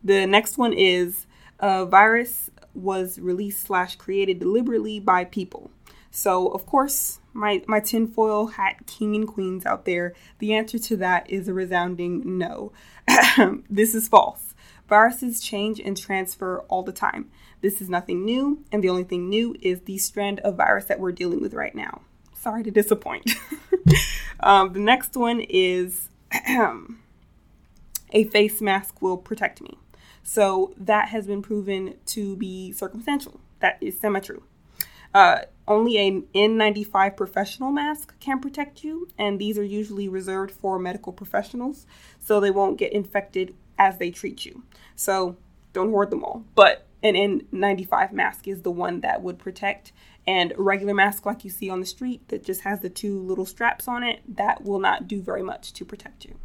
the 0.02 0.26
next 0.26 0.56
one 0.56 0.72
is 0.72 1.26
a 1.60 1.84
virus 1.84 2.50
was 2.72 3.18
released 3.18 3.66
slash 3.66 3.96
created 3.96 4.38
deliberately 4.38 5.00
by 5.00 5.24
people. 5.24 5.70
So 6.10 6.48
of 6.48 6.64
course, 6.64 7.20
my 7.34 7.62
my 7.66 7.80
tinfoil 7.80 8.46
hat 8.46 8.86
king 8.86 9.14
and 9.14 9.28
queens 9.28 9.66
out 9.66 9.84
there, 9.84 10.14
the 10.38 10.54
answer 10.54 10.78
to 10.78 10.96
that 10.98 11.28
is 11.28 11.48
a 11.48 11.54
resounding 11.54 12.38
no. 12.38 12.72
this 13.68 13.94
is 13.94 14.08
false. 14.08 14.43
Viruses 14.88 15.40
change 15.40 15.80
and 15.80 15.96
transfer 15.96 16.60
all 16.68 16.82
the 16.82 16.92
time. 16.92 17.30
This 17.60 17.80
is 17.80 17.88
nothing 17.88 18.24
new, 18.24 18.62
and 18.70 18.84
the 18.84 18.90
only 18.90 19.04
thing 19.04 19.28
new 19.28 19.56
is 19.62 19.82
the 19.82 19.98
strand 19.98 20.40
of 20.40 20.56
virus 20.56 20.84
that 20.86 21.00
we're 21.00 21.12
dealing 21.12 21.40
with 21.40 21.54
right 21.54 21.74
now. 21.74 22.02
Sorry 22.34 22.62
to 22.62 22.70
disappoint. 22.70 23.30
um, 24.40 24.74
the 24.74 24.80
next 24.80 25.16
one 25.16 25.40
is 25.40 26.10
a 28.12 28.24
face 28.24 28.60
mask 28.60 29.00
will 29.00 29.16
protect 29.16 29.62
me. 29.62 29.78
So 30.22 30.74
that 30.76 31.08
has 31.08 31.26
been 31.26 31.42
proven 31.42 31.94
to 32.06 32.36
be 32.36 32.72
circumstantial. 32.72 33.40
That 33.60 33.78
is 33.80 33.98
semi 33.98 34.20
true. 34.20 34.42
Uh, 35.14 35.42
only 35.66 35.96
an 35.96 36.24
N95 36.34 37.16
professional 37.16 37.70
mask 37.70 38.18
can 38.20 38.40
protect 38.40 38.82
you, 38.82 39.08
and 39.16 39.38
these 39.38 39.56
are 39.56 39.64
usually 39.64 40.08
reserved 40.08 40.50
for 40.50 40.78
medical 40.78 41.12
professionals, 41.12 41.86
so 42.20 42.40
they 42.40 42.50
won't 42.50 42.78
get 42.78 42.92
infected 42.92 43.54
as 43.78 43.98
they 43.98 44.10
treat 44.10 44.44
you. 44.44 44.62
So 44.96 45.36
don't 45.72 45.90
hoard 45.90 46.10
them 46.10 46.24
all. 46.24 46.44
But 46.54 46.86
an 47.02 47.14
N95 47.14 48.12
mask 48.12 48.48
is 48.48 48.62
the 48.62 48.70
one 48.70 49.00
that 49.00 49.22
would 49.22 49.38
protect. 49.38 49.92
And 50.26 50.54
regular 50.56 50.94
mask, 50.94 51.26
like 51.26 51.44
you 51.44 51.50
see 51.50 51.68
on 51.68 51.80
the 51.80 51.86
street, 51.86 52.26
that 52.28 52.44
just 52.44 52.62
has 52.62 52.80
the 52.80 52.88
two 52.88 53.20
little 53.20 53.44
straps 53.44 53.86
on 53.86 54.02
it, 54.02 54.22
that 54.36 54.64
will 54.64 54.78
not 54.78 55.06
do 55.06 55.20
very 55.20 55.42
much 55.42 55.72
to 55.74 55.84
protect 55.84 56.24
you. 56.24 56.36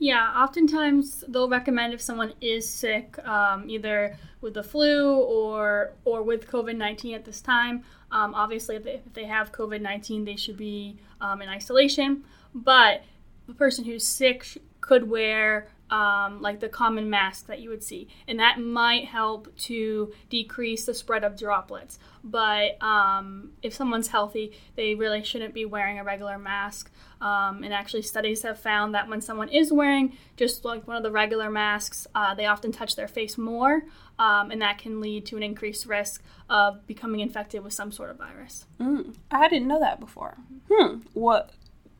Yeah, 0.00 0.32
oftentimes 0.34 1.24
they'll 1.28 1.48
recommend 1.48 1.92
if 1.92 2.00
someone 2.00 2.32
is 2.40 2.68
sick, 2.68 3.18
um, 3.28 3.68
either 3.68 4.16
with 4.40 4.54
the 4.54 4.62
flu 4.62 5.14
or 5.14 5.92
or 6.06 6.22
with 6.22 6.50
COVID 6.50 6.74
nineteen 6.76 7.14
at 7.14 7.26
this 7.26 7.42
time. 7.42 7.84
Um, 8.10 8.34
obviously, 8.34 8.76
if 8.76 9.12
they, 9.12 9.24
have 9.24 9.52
COVID 9.52 9.82
nineteen, 9.82 10.24
they 10.24 10.36
should 10.36 10.56
be 10.56 10.96
um, 11.20 11.42
in 11.42 11.50
isolation. 11.50 12.24
But 12.54 13.02
the 13.46 13.52
person 13.52 13.84
who's 13.84 14.06
sick 14.06 14.46
could 14.80 15.10
wear 15.10 15.68
um, 15.90 16.40
like 16.40 16.60
the 16.60 16.68
common 16.68 17.10
mask 17.10 17.46
that 17.46 17.60
you 17.60 17.68
would 17.70 17.82
see, 17.82 18.08
and 18.28 18.38
that 18.38 18.58
might 18.58 19.06
help 19.06 19.54
to 19.58 20.12
decrease 20.28 20.86
the 20.86 20.94
spread 20.94 21.24
of 21.24 21.36
droplets. 21.36 21.98
But 22.22 22.82
um, 22.82 23.52
if 23.62 23.74
someone's 23.74 24.08
healthy, 24.08 24.52
they 24.76 24.94
really 24.94 25.22
shouldn't 25.22 25.54
be 25.54 25.64
wearing 25.64 25.98
a 25.98 26.04
regular 26.04 26.38
mask. 26.38 26.90
Um, 27.20 27.62
and 27.62 27.74
actually, 27.74 28.02
studies 28.02 28.42
have 28.42 28.58
found 28.58 28.94
that 28.94 29.08
when 29.08 29.20
someone 29.20 29.48
is 29.48 29.72
wearing 29.72 30.16
just 30.36 30.64
like 30.64 30.86
one 30.86 30.96
of 30.96 31.02
the 31.02 31.10
regular 31.10 31.50
masks, 31.50 32.06
uh, 32.14 32.34
they 32.34 32.46
often 32.46 32.72
touch 32.72 32.96
their 32.96 33.08
face 33.08 33.36
more, 33.36 33.82
um, 34.18 34.50
and 34.50 34.62
that 34.62 34.78
can 34.78 35.00
lead 35.00 35.26
to 35.26 35.36
an 35.36 35.42
increased 35.42 35.86
risk 35.86 36.22
of 36.48 36.86
becoming 36.86 37.20
infected 37.20 37.62
with 37.62 37.72
some 37.72 37.92
sort 37.92 38.10
of 38.10 38.16
virus. 38.16 38.66
Mm, 38.80 39.16
I 39.30 39.48
didn't 39.48 39.68
know 39.68 39.80
that 39.80 40.00
before. 40.00 40.36
Hmm. 40.70 41.00
What 41.12 41.50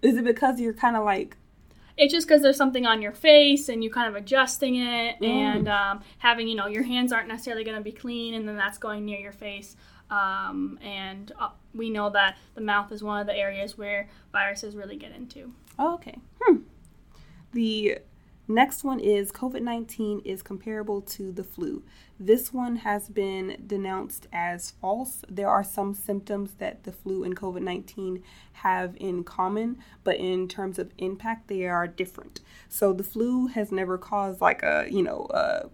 is 0.03 0.17
it 0.17 0.25
because 0.25 0.61
you're 0.61 0.73
kind 0.73 0.97
of 0.97 1.05
like 1.05 1.37
it's 1.97 2.13
just 2.13 2.27
because 2.27 2.43
there's 2.43 2.57
something 2.57 2.87
on 2.87 3.03
your 3.03 3.13
face 3.13 3.69
and 3.69 3.83
you 3.85 3.91
kind 3.91 4.09
of 4.09 4.17
adjusting 4.17 4.77
it 4.77 5.21
mm. 5.21 5.29
and 5.29 5.69
um, 5.69 6.01
having 6.19 6.49
you 6.49 6.55
know 6.55 6.67
your 6.67 6.83
hands 6.83 7.13
aren't 7.13 7.29
necessarily 7.29 7.65
going 7.65 7.77
to 7.77 7.83
be 7.83 7.93
clean 7.93 8.35
and 8.35 8.49
then 8.49 8.57
that's 8.57 8.79
going 8.79 9.05
near 9.05 9.19
your 9.19 9.33
face 9.33 9.77
um, 10.11 10.79
and 10.83 11.33
uh, 11.39 11.51
we 11.75 11.89
know 11.91 12.11
that 12.11 12.37
the 12.55 12.61
mouth 12.61 12.91
is 12.91 13.03
one 13.03 13.21
of 13.21 13.27
the 13.27 13.37
areas 13.37 13.79
where 13.79 14.09
viruses 14.33 14.75
really 14.77 14.97
get 14.97 15.13
into 15.13 15.53
oh, 15.79 15.95
okay 15.95 16.19
hmm. 16.41 16.57
the 17.53 17.99
Next 18.51 18.83
one 18.83 18.99
is 18.99 19.31
COVID 19.31 19.63
19 19.63 20.23
is 20.25 20.43
comparable 20.43 21.03
to 21.03 21.31
the 21.31 21.45
flu. 21.45 21.85
This 22.19 22.53
one 22.53 22.75
has 22.77 23.09
been 23.09 23.63
denounced 23.65 24.27
as 24.33 24.73
false. 24.73 25.23
There 25.29 25.49
are 25.49 25.63
some 25.63 25.95
symptoms 25.95 26.55
that 26.59 26.83
the 26.83 26.91
flu 26.91 27.23
and 27.23 27.37
COVID 27.37 27.63
19 27.63 28.25
have 28.55 28.97
in 28.97 29.23
common, 29.23 29.79
but 30.03 30.17
in 30.17 30.49
terms 30.49 30.81
of 30.81 30.91
impact, 30.99 31.47
they 31.47 31.65
are 31.67 31.87
different. 31.87 32.41
So 32.69 32.93
the 32.93 33.05
flu 33.05 33.47
has 33.47 33.71
never 33.71 33.97
caused 33.97 34.41
like 34.41 34.65
a, 34.65 34.89
you 34.91 35.05
know, 35.05 35.27
uh, 35.27 35.69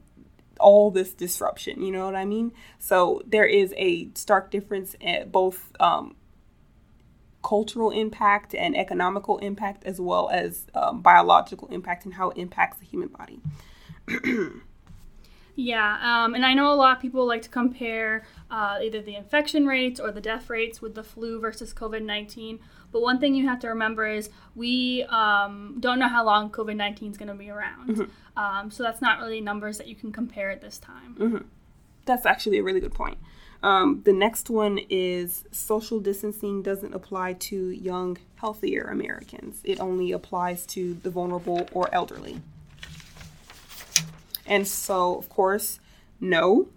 all 0.61 0.90
this 0.90 1.14
disruption, 1.14 1.80
you 1.80 1.90
know 1.90 2.04
what 2.04 2.14
I 2.14 2.26
mean? 2.26 2.52
So 2.78 3.23
there 3.26 3.47
is 3.47 3.73
a 3.78 4.11
stark 4.14 4.50
difference 4.50 4.95
at 5.00 5.33
both 5.33 5.73
um, 5.80 6.14
cultural 7.46 7.92
impact 7.92 8.56
and 8.56 8.76
economical 8.76 9.38
impact, 9.38 9.84
as 9.84 10.00
well 10.00 10.28
as 10.30 10.66
um, 10.74 11.00
biological 11.00 11.68
impact 11.68 12.04
and 12.04 12.14
how 12.14 12.30
it 12.30 12.36
impacts 12.36 12.78
the 12.78 12.84
human 12.84 13.08
body. 13.08 13.40
yeah, 15.54 15.98
um, 16.02 16.34
and 16.34 16.44
I 16.44 16.54
know 16.54 16.72
a 16.72 16.74
lot 16.74 16.96
of 16.96 17.00
people 17.00 17.24
like 17.24 17.42
to 17.42 17.48
compare 17.48 18.24
uh, 18.50 18.80
either 18.82 19.00
the 19.00 19.14
infection 19.14 19.64
rates 19.64 20.00
or 20.00 20.10
the 20.10 20.20
death 20.20 20.50
rates 20.50 20.82
with 20.82 20.96
the 20.96 21.04
flu 21.04 21.38
versus 21.38 21.72
COVID 21.72 22.02
19. 22.02 22.58
But 22.90 23.02
one 23.02 23.20
thing 23.20 23.36
you 23.36 23.46
have 23.46 23.60
to 23.60 23.68
remember 23.68 24.08
is 24.08 24.28
we 24.56 25.04
um, 25.04 25.76
don't 25.78 26.00
know 26.00 26.08
how 26.08 26.24
long 26.24 26.50
COVID 26.50 26.74
19 26.74 27.12
is 27.12 27.16
going 27.16 27.28
to 27.28 27.34
be 27.34 27.48
around. 27.48 27.90
Mm-hmm. 27.90 28.38
Um, 28.42 28.72
so 28.72 28.82
that's 28.82 29.00
not 29.00 29.20
really 29.20 29.40
numbers 29.40 29.78
that 29.78 29.86
you 29.86 29.94
can 29.94 30.10
compare 30.10 30.50
at 30.50 30.60
this 30.60 30.78
time. 30.78 31.14
Mm-hmm. 31.16 31.44
That's 32.06 32.26
actually 32.26 32.58
a 32.58 32.64
really 32.64 32.80
good 32.80 32.94
point. 32.94 33.18
Um, 33.62 34.02
the 34.04 34.12
next 34.12 34.50
one 34.50 34.78
is 34.90 35.44
social 35.50 36.00
distancing 36.00 36.62
doesn't 36.62 36.94
apply 36.94 37.34
to 37.34 37.70
young, 37.70 38.18
healthier 38.36 38.84
Americans. 38.84 39.60
It 39.64 39.80
only 39.80 40.12
applies 40.12 40.66
to 40.66 40.94
the 40.94 41.10
vulnerable 41.10 41.68
or 41.72 41.92
elderly. 41.92 42.40
And 44.46 44.66
so, 44.66 45.16
of 45.16 45.28
course, 45.28 45.80
no. 46.20 46.68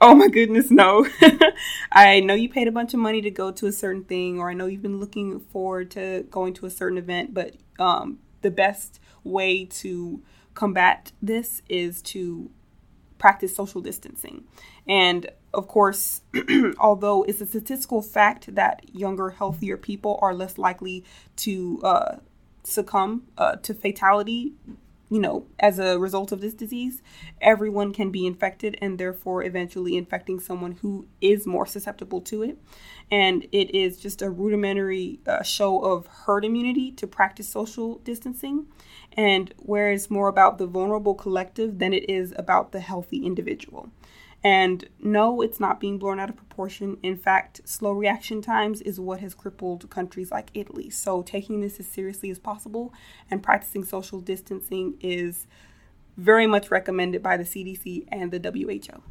Oh 0.00 0.14
my 0.14 0.28
goodness, 0.28 0.70
no. 0.70 1.06
I 1.92 2.20
know 2.20 2.34
you 2.34 2.48
paid 2.48 2.68
a 2.68 2.72
bunch 2.72 2.94
of 2.94 3.00
money 3.00 3.20
to 3.22 3.30
go 3.30 3.50
to 3.50 3.66
a 3.66 3.72
certain 3.72 4.04
thing, 4.04 4.38
or 4.38 4.50
I 4.50 4.54
know 4.54 4.66
you've 4.66 4.82
been 4.82 5.00
looking 5.00 5.40
forward 5.40 5.90
to 5.92 6.24
going 6.30 6.54
to 6.54 6.66
a 6.66 6.70
certain 6.70 6.98
event, 6.98 7.34
but 7.34 7.54
um, 7.78 8.18
the 8.42 8.50
best 8.50 9.00
way 9.24 9.64
to 9.64 10.22
combat 10.54 11.12
this 11.20 11.62
is 11.68 12.00
to 12.02 12.50
practice 13.18 13.54
social 13.54 13.80
distancing. 13.80 14.44
And 14.86 15.28
of 15.54 15.68
course, 15.68 16.22
although 16.78 17.22
it's 17.24 17.40
a 17.40 17.46
statistical 17.46 18.02
fact 18.02 18.54
that 18.54 18.82
younger, 18.94 19.30
healthier 19.30 19.76
people 19.76 20.18
are 20.20 20.34
less 20.34 20.58
likely 20.58 21.04
to 21.36 21.80
uh, 21.82 22.16
succumb 22.64 23.24
uh, 23.38 23.56
to 23.56 23.74
fatality, 23.74 24.52
you 25.10 25.18
know, 25.18 25.46
as 25.58 25.78
a 25.78 25.98
result 25.98 26.32
of 26.32 26.40
this 26.40 26.52
disease, 26.52 27.02
everyone 27.40 27.92
can 27.92 28.10
be 28.10 28.26
infected 28.26 28.76
and 28.82 28.98
therefore 28.98 29.42
eventually 29.42 29.96
infecting 29.96 30.38
someone 30.38 30.72
who 30.72 31.06
is 31.20 31.46
more 31.46 31.64
susceptible 31.64 32.20
to 32.20 32.42
it. 32.42 32.58
And 33.10 33.44
it 33.50 33.74
is 33.74 33.98
just 33.98 34.20
a 34.20 34.28
rudimentary 34.28 35.20
uh, 35.26 35.42
show 35.42 35.80
of 35.80 36.06
herd 36.06 36.44
immunity 36.44 36.92
to 36.92 37.06
practice 37.06 37.48
social 37.48 37.96
distancing. 37.98 38.66
And 39.16 39.54
where 39.56 39.90
it's 39.90 40.10
more 40.10 40.28
about 40.28 40.58
the 40.58 40.66
vulnerable 40.66 41.14
collective 41.14 41.78
than 41.78 41.94
it 41.94 42.08
is 42.08 42.34
about 42.36 42.72
the 42.72 42.80
healthy 42.80 43.24
individual. 43.24 43.90
And 44.44 44.88
no, 45.00 45.40
it's 45.40 45.58
not 45.58 45.80
being 45.80 45.98
blown 45.98 46.20
out 46.20 46.30
of 46.30 46.36
proportion. 46.36 46.98
In 47.02 47.16
fact, 47.16 47.60
slow 47.64 47.92
reaction 47.92 48.40
times 48.40 48.80
is 48.80 49.00
what 49.00 49.20
has 49.20 49.34
crippled 49.34 49.90
countries 49.90 50.30
like 50.30 50.50
Italy. 50.54 50.90
So, 50.90 51.22
taking 51.22 51.60
this 51.60 51.80
as 51.80 51.86
seriously 51.86 52.30
as 52.30 52.38
possible 52.38 52.94
and 53.30 53.42
practicing 53.42 53.84
social 53.84 54.20
distancing 54.20 54.94
is 55.00 55.46
very 56.16 56.46
much 56.46 56.70
recommended 56.70 57.22
by 57.22 57.36
the 57.36 57.44
CDC 57.44 58.06
and 58.08 58.30
the 58.30 58.50
WHO. 58.50 59.02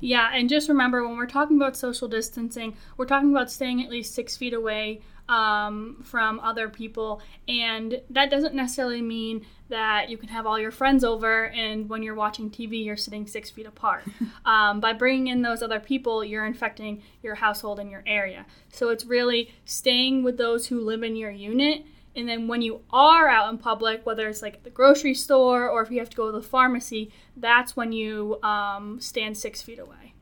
Yeah, 0.00 0.30
and 0.32 0.48
just 0.48 0.68
remember 0.68 1.06
when 1.06 1.18
we're 1.18 1.26
talking 1.26 1.56
about 1.56 1.76
social 1.76 2.08
distancing, 2.08 2.74
we're 2.96 3.04
talking 3.04 3.30
about 3.30 3.50
staying 3.50 3.84
at 3.84 3.90
least 3.90 4.14
six 4.14 4.34
feet 4.36 4.54
away 4.54 5.02
um, 5.30 5.96
from 6.02 6.40
other 6.40 6.68
people. 6.68 7.22
And 7.48 8.02
that 8.10 8.30
doesn't 8.30 8.54
necessarily 8.54 9.00
mean 9.00 9.46
that 9.68 10.10
you 10.10 10.18
can 10.18 10.28
have 10.28 10.44
all 10.44 10.58
your 10.58 10.72
friends 10.72 11.04
over 11.04 11.44
and 11.46 11.88
when 11.88 12.02
you're 12.02 12.16
watching 12.16 12.50
TV, 12.50 12.84
you're 12.84 12.96
sitting 12.96 13.26
six 13.26 13.48
feet 13.48 13.66
apart. 13.66 14.02
um, 14.44 14.80
by 14.80 14.92
bringing 14.92 15.28
in 15.28 15.42
those 15.42 15.62
other 15.62 15.78
people, 15.78 16.24
you're 16.24 16.44
infecting 16.44 17.02
your 17.22 17.36
household 17.36 17.78
and 17.78 17.90
your 17.90 18.02
area. 18.06 18.44
So 18.72 18.88
it's 18.88 19.04
really 19.04 19.54
staying 19.64 20.24
with 20.24 20.36
those 20.36 20.66
who 20.66 20.80
live 20.80 21.04
in 21.04 21.14
your 21.14 21.30
unit. 21.30 21.86
And 22.16 22.28
then 22.28 22.48
when 22.48 22.60
you 22.60 22.80
are 22.90 23.28
out 23.28 23.48
in 23.52 23.58
public, 23.58 24.04
whether 24.04 24.28
it's 24.28 24.42
like 24.42 24.54
at 24.54 24.64
the 24.64 24.70
grocery 24.70 25.14
store 25.14 25.68
or 25.68 25.80
if 25.80 25.92
you 25.92 26.00
have 26.00 26.10
to 26.10 26.16
go 26.16 26.26
to 26.26 26.32
the 26.32 26.42
pharmacy, 26.42 27.12
that's 27.36 27.76
when 27.76 27.92
you 27.92 28.42
um, 28.42 29.00
stand 29.00 29.38
six 29.38 29.62
feet 29.62 29.78
away. 29.78 30.14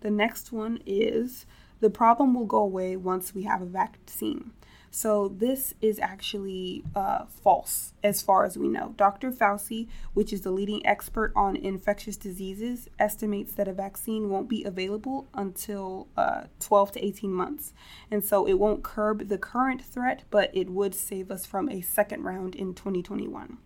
The 0.00 0.10
next 0.10 0.50
one 0.50 0.80
is 0.84 1.46
the 1.80 1.90
problem 1.90 2.34
will 2.34 2.46
go 2.46 2.58
away 2.58 2.96
once 2.96 3.34
we 3.34 3.42
have 3.42 3.62
a 3.62 3.66
vaccine. 3.66 4.52
So, 4.96 5.28
this 5.28 5.74
is 5.82 5.98
actually 5.98 6.82
uh, 6.94 7.26
false 7.26 7.92
as 8.02 8.22
far 8.22 8.46
as 8.46 8.56
we 8.56 8.66
know. 8.66 8.94
Dr. 8.96 9.30
Fauci, 9.30 9.88
which 10.14 10.32
is 10.32 10.40
the 10.40 10.50
leading 10.50 10.86
expert 10.86 11.34
on 11.36 11.54
infectious 11.54 12.16
diseases, 12.16 12.88
estimates 12.98 13.52
that 13.52 13.68
a 13.68 13.74
vaccine 13.74 14.30
won't 14.30 14.48
be 14.48 14.64
available 14.64 15.28
until 15.34 16.08
uh, 16.16 16.44
12 16.60 16.92
to 16.92 17.04
18 17.04 17.30
months. 17.30 17.74
And 18.10 18.24
so, 18.24 18.48
it 18.48 18.54
won't 18.54 18.82
curb 18.82 19.28
the 19.28 19.36
current 19.36 19.84
threat, 19.84 20.22
but 20.30 20.50
it 20.54 20.70
would 20.70 20.94
save 20.94 21.30
us 21.30 21.44
from 21.44 21.68
a 21.68 21.82
second 21.82 22.24
round 22.24 22.54
in 22.54 22.72
2021. 22.72 23.58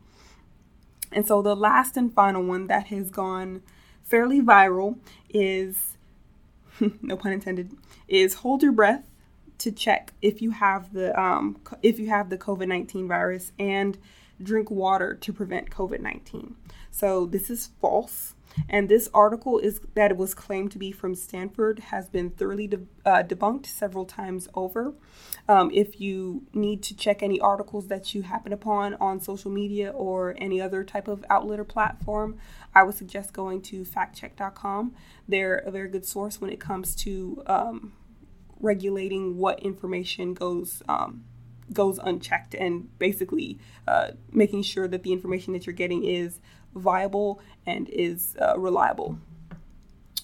And 1.12 1.28
so, 1.28 1.42
the 1.42 1.54
last 1.54 1.96
and 1.96 2.12
final 2.12 2.42
one 2.42 2.66
that 2.66 2.88
has 2.88 3.08
gone 3.08 3.62
fairly 4.02 4.40
viral 4.40 4.98
is 5.28 5.96
no 7.00 7.16
pun 7.16 7.30
intended, 7.30 7.70
is 8.08 8.34
hold 8.34 8.64
your 8.64 8.72
breath 8.72 9.04
to 9.60 9.72
check 9.72 10.12
if 10.20 10.42
you 10.42 10.50
have 10.50 10.92
the 10.92 11.18
um, 11.18 11.60
if 11.82 11.98
you 11.98 12.08
have 12.08 12.30
the 12.30 12.38
COVID 12.38 12.68
nineteen 12.68 13.08
virus 13.08 13.52
and 13.58 13.98
drink 14.42 14.70
water 14.70 15.14
to 15.14 15.32
prevent 15.32 15.70
COVID 15.70 16.00
nineteen. 16.00 16.56
So 16.90 17.26
this 17.26 17.50
is 17.50 17.70
false. 17.80 18.34
And 18.68 18.88
this 18.88 19.08
article 19.14 19.58
is 19.58 19.80
that 19.94 20.10
it 20.10 20.16
was 20.16 20.34
claimed 20.34 20.72
to 20.72 20.78
be 20.78 20.92
from 20.92 21.14
Stanford 21.14 21.78
has 21.78 22.08
been 22.08 22.30
thoroughly 22.30 22.66
de- 22.66 22.80
uh, 23.04 23.22
debunked 23.22 23.66
several 23.66 24.04
times 24.04 24.48
over. 24.54 24.94
Um, 25.48 25.70
if 25.72 26.00
you 26.00 26.42
need 26.52 26.82
to 26.84 26.96
check 26.96 27.22
any 27.22 27.40
articles 27.40 27.88
that 27.88 28.14
you 28.14 28.22
happen 28.22 28.52
upon 28.52 28.94
on 28.94 29.20
social 29.20 29.50
media 29.50 29.90
or 29.90 30.34
any 30.38 30.60
other 30.60 30.84
type 30.84 31.08
of 31.08 31.24
outlet 31.30 31.60
or 31.60 31.64
platform, 31.64 32.38
I 32.74 32.82
would 32.82 32.94
suggest 32.94 33.32
going 33.32 33.62
to 33.62 33.84
factcheck.com. 33.84 34.94
They're 35.28 35.56
a 35.56 35.70
very 35.70 35.88
good 35.88 36.04
source 36.04 36.40
when 36.40 36.50
it 36.50 36.60
comes 36.60 36.94
to 36.96 37.42
um, 37.46 37.92
regulating 38.60 39.36
what 39.36 39.60
information 39.60 40.34
goes 40.34 40.82
um, 40.88 41.24
goes 41.72 41.98
unchecked 42.02 42.54
and 42.54 42.96
basically 42.98 43.58
uh, 43.86 44.10
making 44.32 44.62
sure 44.62 44.88
that 44.88 45.02
the 45.02 45.12
information 45.12 45.52
that 45.52 45.66
you're 45.66 45.74
getting 45.74 46.04
is 46.04 46.40
viable 46.74 47.40
and 47.66 47.88
is 47.88 48.36
uh, 48.40 48.58
reliable. 48.58 49.18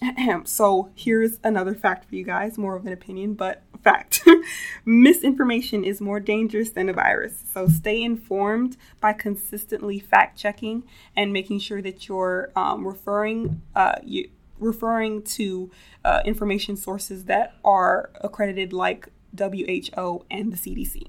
so 0.44 0.90
here's 0.94 1.38
another 1.42 1.74
fact 1.74 2.08
for 2.08 2.14
you 2.14 2.24
guys, 2.24 2.58
more 2.58 2.76
of 2.76 2.86
an 2.86 2.92
opinion, 2.92 3.34
but 3.34 3.62
fact. 3.82 4.22
Misinformation 4.84 5.84
is 5.84 6.00
more 6.00 6.20
dangerous 6.20 6.70
than 6.70 6.88
a 6.88 6.92
virus. 6.92 7.44
So 7.52 7.68
stay 7.68 8.02
informed 8.02 8.76
by 9.00 9.12
consistently 9.12 9.98
fact 9.98 10.38
checking 10.38 10.84
and 11.14 11.32
making 11.32 11.60
sure 11.60 11.80
that 11.82 12.08
you're 12.08 12.50
um, 12.56 12.86
referring 12.86 13.62
uh, 13.74 13.96
you, 14.02 14.28
referring 14.58 15.22
to 15.22 15.70
uh, 16.04 16.20
information 16.25 16.76
sources 16.76 17.25
that 17.25 17.54
are 17.64 18.10
accredited, 18.20 18.72
like 18.72 19.08
WHO 19.36 20.25
and 20.30 20.52
the 20.52 20.56
CDC. 20.56 21.08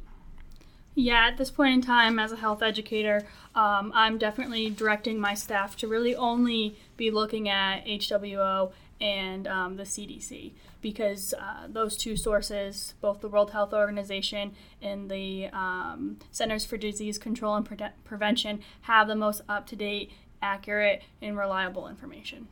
Yeah, 0.96 1.28
at 1.28 1.38
this 1.38 1.52
point 1.52 1.76
in 1.76 1.82
time, 1.82 2.18
as 2.18 2.32
a 2.32 2.38
health 2.38 2.64
educator, 2.64 3.22
um, 3.54 3.92
I'm 3.94 4.18
definitely 4.18 4.72
directing 4.72 5.20
my 5.20 5.36
staff 5.36 5.78
to 5.78 5.88
really 5.88 6.16
only 6.16 6.76
be 6.98 7.12
looking 7.12 7.48
at 7.48 7.86
HWO 7.86 8.72
and 9.00 9.48
um, 9.48 9.78
the 9.78 9.84
CDC 9.84 10.54
because 10.82 11.36
uh, 11.40 11.68
those 11.68 11.98
two 11.98 12.18
sources, 12.18 12.96
both 13.00 13.22
the 13.22 13.28
World 13.28 13.52
Health 13.52 13.74
Organization 13.74 14.54
and 14.82 15.10
the 15.10 15.50
um, 15.54 16.18
Centers 16.32 16.66
for 16.66 16.78
Disease 16.78 17.20
Control 17.20 17.56
and 17.56 17.66
Pre- 17.66 17.78
Prevention, 18.04 18.62
have 18.82 19.08
the 19.08 19.16
most 19.16 19.42
up 19.48 19.68
to 19.68 19.76
date, 19.76 20.12
accurate, 20.42 21.04
and 21.22 21.38
reliable 21.38 21.88
information. 21.88 22.48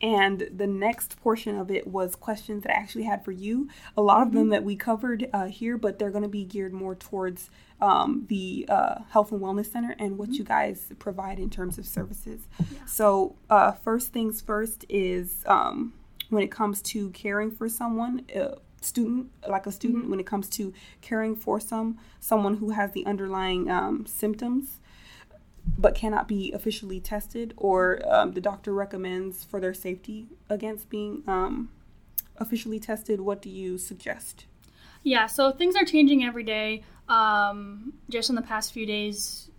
And 0.00 0.48
the 0.54 0.66
next 0.66 1.20
portion 1.20 1.58
of 1.58 1.70
it 1.70 1.86
was 1.86 2.14
questions 2.14 2.62
that 2.62 2.76
I 2.76 2.80
actually 2.80 3.04
had 3.04 3.24
for 3.24 3.32
you. 3.32 3.68
A 3.96 4.02
lot 4.02 4.22
of 4.22 4.32
them 4.32 4.44
mm-hmm. 4.44 4.50
that 4.50 4.64
we 4.64 4.76
covered 4.76 5.28
uh, 5.32 5.46
here, 5.46 5.76
but 5.76 5.98
they're 5.98 6.10
going 6.10 6.22
to 6.22 6.28
be 6.28 6.44
geared 6.44 6.72
more 6.72 6.94
towards 6.94 7.50
um, 7.80 8.26
the 8.28 8.66
uh, 8.68 9.00
Health 9.10 9.32
and 9.32 9.40
Wellness 9.40 9.72
Center 9.72 9.96
and 9.98 10.16
what 10.16 10.28
mm-hmm. 10.28 10.34
you 10.34 10.44
guys 10.44 10.92
provide 10.98 11.38
in 11.38 11.50
terms 11.50 11.78
of 11.78 11.86
services. 11.86 12.40
Yeah. 12.60 12.84
So, 12.86 13.36
uh, 13.50 13.72
first 13.72 14.12
things 14.12 14.40
first 14.40 14.84
is 14.88 15.42
um, 15.46 15.94
when 16.28 16.42
it 16.42 16.50
comes 16.50 16.80
to 16.82 17.10
caring 17.10 17.50
for 17.50 17.68
someone. 17.68 18.24
Uh, 18.34 18.56
student 18.80 19.28
like 19.48 19.66
a 19.66 19.72
student 19.72 20.02
mm-hmm. 20.02 20.10
when 20.12 20.20
it 20.20 20.26
comes 20.26 20.48
to 20.48 20.72
caring 21.00 21.34
for 21.34 21.58
some 21.58 21.98
someone 22.20 22.58
who 22.58 22.70
has 22.70 22.92
the 22.92 23.04
underlying 23.06 23.68
um, 23.68 24.06
symptoms 24.06 24.78
but 25.76 25.94
cannot 25.94 26.28
be 26.28 26.52
officially 26.52 27.00
tested, 27.00 27.54
or 27.56 28.00
um, 28.08 28.32
the 28.32 28.40
doctor 28.40 28.72
recommends 28.72 29.44
for 29.44 29.60
their 29.60 29.74
safety 29.74 30.28
against 30.48 30.88
being 30.88 31.22
um, 31.26 31.70
officially 32.38 32.78
tested, 32.78 33.20
what 33.20 33.42
do 33.42 33.50
you 33.50 33.78
suggest? 33.78 34.46
Yeah, 35.02 35.26
so 35.26 35.52
things 35.52 35.76
are 35.76 35.84
changing 35.84 36.24
every 36.24 36.44
day. 36.44 36.82
Um, 37.08 37.94
just 38.08 38.28
in 38.30 38.36
the 38.36 38.42
past 38.42 38.72
few 38.72 38.86
days, 38.86 39.50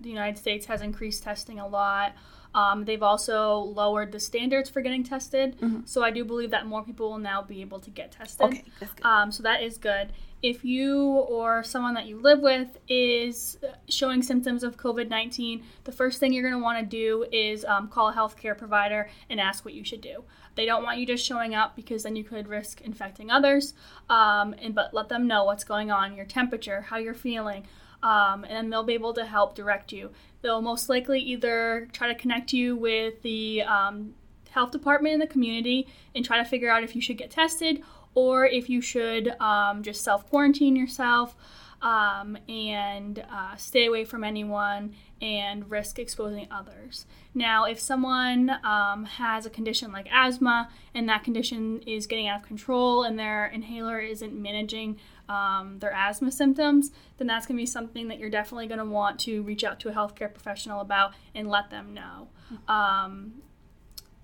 the 0.00 0.08
United 0.08 0.38
States 0.38 0.66
has 0.66 0.82
increased 0.82 1.22
testing 1.22 1.58
a 1.58 1.66
lot. 1.66 2.14
Um, 2.54 2.84
they've 2.84 3.02
also 3.02 3.58
lowered 3.58 4.12
the 4.12 4.20
standards 4.20 4.70
for 4.70 4.80
getting 4.80 5.04
tested. 5.04 5.58
Mm-hmm. 5.60 5.80
So 5.84 6.02
I 6.02 6.10
do 6.10 6.24
believe 6.24 6.50
that 6.50 6.66
more 6.66 6.82
people 6.82 7.10
will 7.10 7.18
now 7.18 7.42
be 7.42 7.60
able 7.60 7.80
to 7.80 7.90
get 7.90 8.12
tested. 8.12 8.46
Okay, 8.46 8.64
that's 8.80 8.92
good. 8.94 9.04
Um, 9.04 9.30
so 9.30 9.42
that 9.42 9.62
is 9.62 9.78
good 9.78 10.12
if 10.42 10.64
you 10.64 11.00
or 11.00 11.64
someone 11.64 11.94
that 11.94 12.06
you 12.06 12.20
live 12.20 12.40
with 12.40 12.78
is 12.88 13.58
showing 13.88 14.22
symptoms 14.22 14.62
of 14.62 14.76
COVID 14.76 15.08
19, 15.08 15.64
the 15.84 15.92
first 15.92 16.20
thing 16.20 16.32
you're 16.32 16.48
going 16.48 16.60
to 16.60 16.62
want 16.62 16.78
to 16.78 16.86
do 16.86 17.26
is 17.32 17.64
um, 17.64 17.88
call 17.88 18.08
a 18.08 18.12
healthcare 18.12 18.56
provider 18.56 19.08
and 19.28 19.40
ask 19.40 19.64
what 19.64 19.74
you 19.74 19.82
should 19.82 20.00
do. 20.00 20.22
They 20.54 20.64
don't 20.64 20.84
want 20.84 20.98
you 20.98 21.06
just 21.06 21.24
showing 21.24 21.54
up 21.54 21.74
because 21.74 22.04
then 22.04 22.14
you 22.14 22.24
could 22.24 22.46
risk 22.46 22.80
infecting 22.82 23.30
others. 23.30 23.74
Um, 24.08 24.54
and 24.60 24.74
but 24.74 24.94
let 24.94 25.08
them 25.08 25.26
know 25.26 25.44
what's 25.44 25.64
going 25.64 25.90
on, 25.90 26.16
your 26.16 26.26
temperature, 26.26 26.82
how 26.82 26.98
you're 26.98 27.14
feeling, 27.14 27.66
um, 28.02 28.44
and 28.44 28.72
they'll 28.72 28.84
be 28.84 28.94
able 28.94 29.14
to 29.14 29.24
help 29.24 29.54
direct 29.54 29.92
you. 29.92 30.10
They'll 30.42 30.62
most 30.62 30.88
likely 30.88 31.20
either 31.20 31.88
try 31.92 32.08
to 32.08 32.14
connect 32.14 32.52
you 32.52 32.76
with 32.76 33.22
the 33.22 33.62
um, 33.62 34.14
health 34.50 34.70
department 34.70 35.14
in 35.14 35.20
the 35.20 35.26
community 35.26 35.88
and 36.14 36.24
try 36.24 36.38
to 36.38 36.44
figure 36.44 36.70
out 36.70 36.84
if 36.84 36.94
you 36.94 37.00
should 37.00 37.18
get 37.18 37.30
tested 37.30 37.82
or 38.14 38.46
if 38.46 38.68
you 38.68 38.80
should 38.80 39.28
um, 39.40 39.82
just 39.82 40.02
self 40.02 40.28
quarantine 40.28 40.76
yourself 40.76 41.36
um, 41.82 42.36
and 42.48 43.24
uh, 43.30 43.54
stay 43.56 43.86
away 43.86 44.04
from 44.04 44.24
anyone 44.24 44.94
and 45.20 45.70
risk 45.70 45.98
exposing 45.98 46.48
others. 46.50 47.06
Now, 47.34 47.64
if 47.64 47.78
someone 47.78 48.50
um, 48.64 49.04
has 49.04 49.46
a 49.46 49.50
condition 49.50 49.92
like 49.92 50.08
asthma 50.12 50.70
and 50.94 51.08
that 51.08 51.24
condition 51.24 51.80
is 51.86 52.06
getting 52.06 52.26
out 52.26 52.40
of 52.40 52.46
control 52.46 53.04
and 53.04 53.18
their 53.18 53.46
inhaler 53.46 54.00
isn't 54.00 54.34
managing 54.34 54.98
um, 55.28 55.78
their 55.78 55.92
asthma 55.92 56.32
symptoms, 56.32 56.90
then 57.18 57.26
that's 57.26 57.46
going 57.46 57.56
to 57.56 57.62
be 57.62 57.66
something 57.66 58.08
that 58.08 58.18
you're 58.18 58.30
definitely 58.30 58.66
going 58.66 58.78
to 58.78 58.84
want 58.84 59.20
to 59.20 59.42
reach 59.42 59.64
out 59.64 59.78
to 59.80 59.88
a 59.88 59.92
healthcare 59.92 60.32
professional 60.32 60.80
about 60.80 61.12
and 61.34 61.48
let 61.48 61.70
them 61.70 61.94
know. 61.94 62.28
Um, 62.66 63.42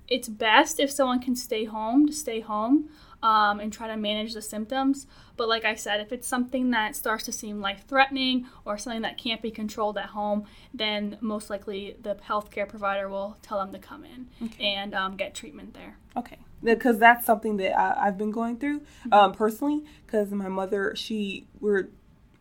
it's 0.08 0.28
best 0.28 0.80
if 0.80 0.90
someone 0.90 1.20
can 1.20 1.34
stay 1.34 1.64
home 1.64 2.06
to 2.06 2.12
stay 2.12 2.40
home 2.40 2.90
um, 3.22 3.58
and 3.58 3.72
try 3.72 3.88
to 3.88 3.96
manage 3.96 4.34
the 4.34 4.42
symptoms. 4.42 5.06
But 5.36 5.48
like 5.48 5.64
I 5.64 5.74
said, 5.74 6.00
if 6.00 6.12
it's 6.12 6.28
something 6.28 6.70
that 6.72 6.94
starts 6.94 7.24
to 7.24 7.32
seem 7.32 7.60
life 7.60 7.84
threatening 7.88 8.46
or 8.64 8.76
something 8.76 9.02
that 9.02 9.16
can't 9.16 9.40
be 9.40 9.50
controlled 9.50 9.96
at 9.96 10.10
home, 10.10 10.44
then 10.72 11.16
most 11.20 11.48
likely 11.48 11.96
the 12.00 12.16
healthcare 12.16 12.68
provider 12.68 13.08
will 13.08 13.38
tell 13.42 13.58
them 13.58 13.72
to 13.72 13.78
come 13.78 14.04
in 14.04 14.28
okay. 14.42 14.64
and 14.64 14.94
um, 14.94 15.16
get 15.16 15.34
treatment 15.34 15.74
there. 15.74 15.96
Okay. 16.16 16.38
Because 16.64 16.98
that's 16.98 17.26
something 17.26 17.58
that 17.58 17.78
I, 17.78 18.06
have 18.06 18.18
been 18.18 18.30
going 18.30 18.58
through 18.58 18.80
mm-hmm. 18.80 19.12
um, 19.12 19.32
personally. 19.32 19.84
Because 20.06 20.30
my 20.32 20.48
mother, 20.48 20.94
she, 20.96 21.46
we're 21.60 21.90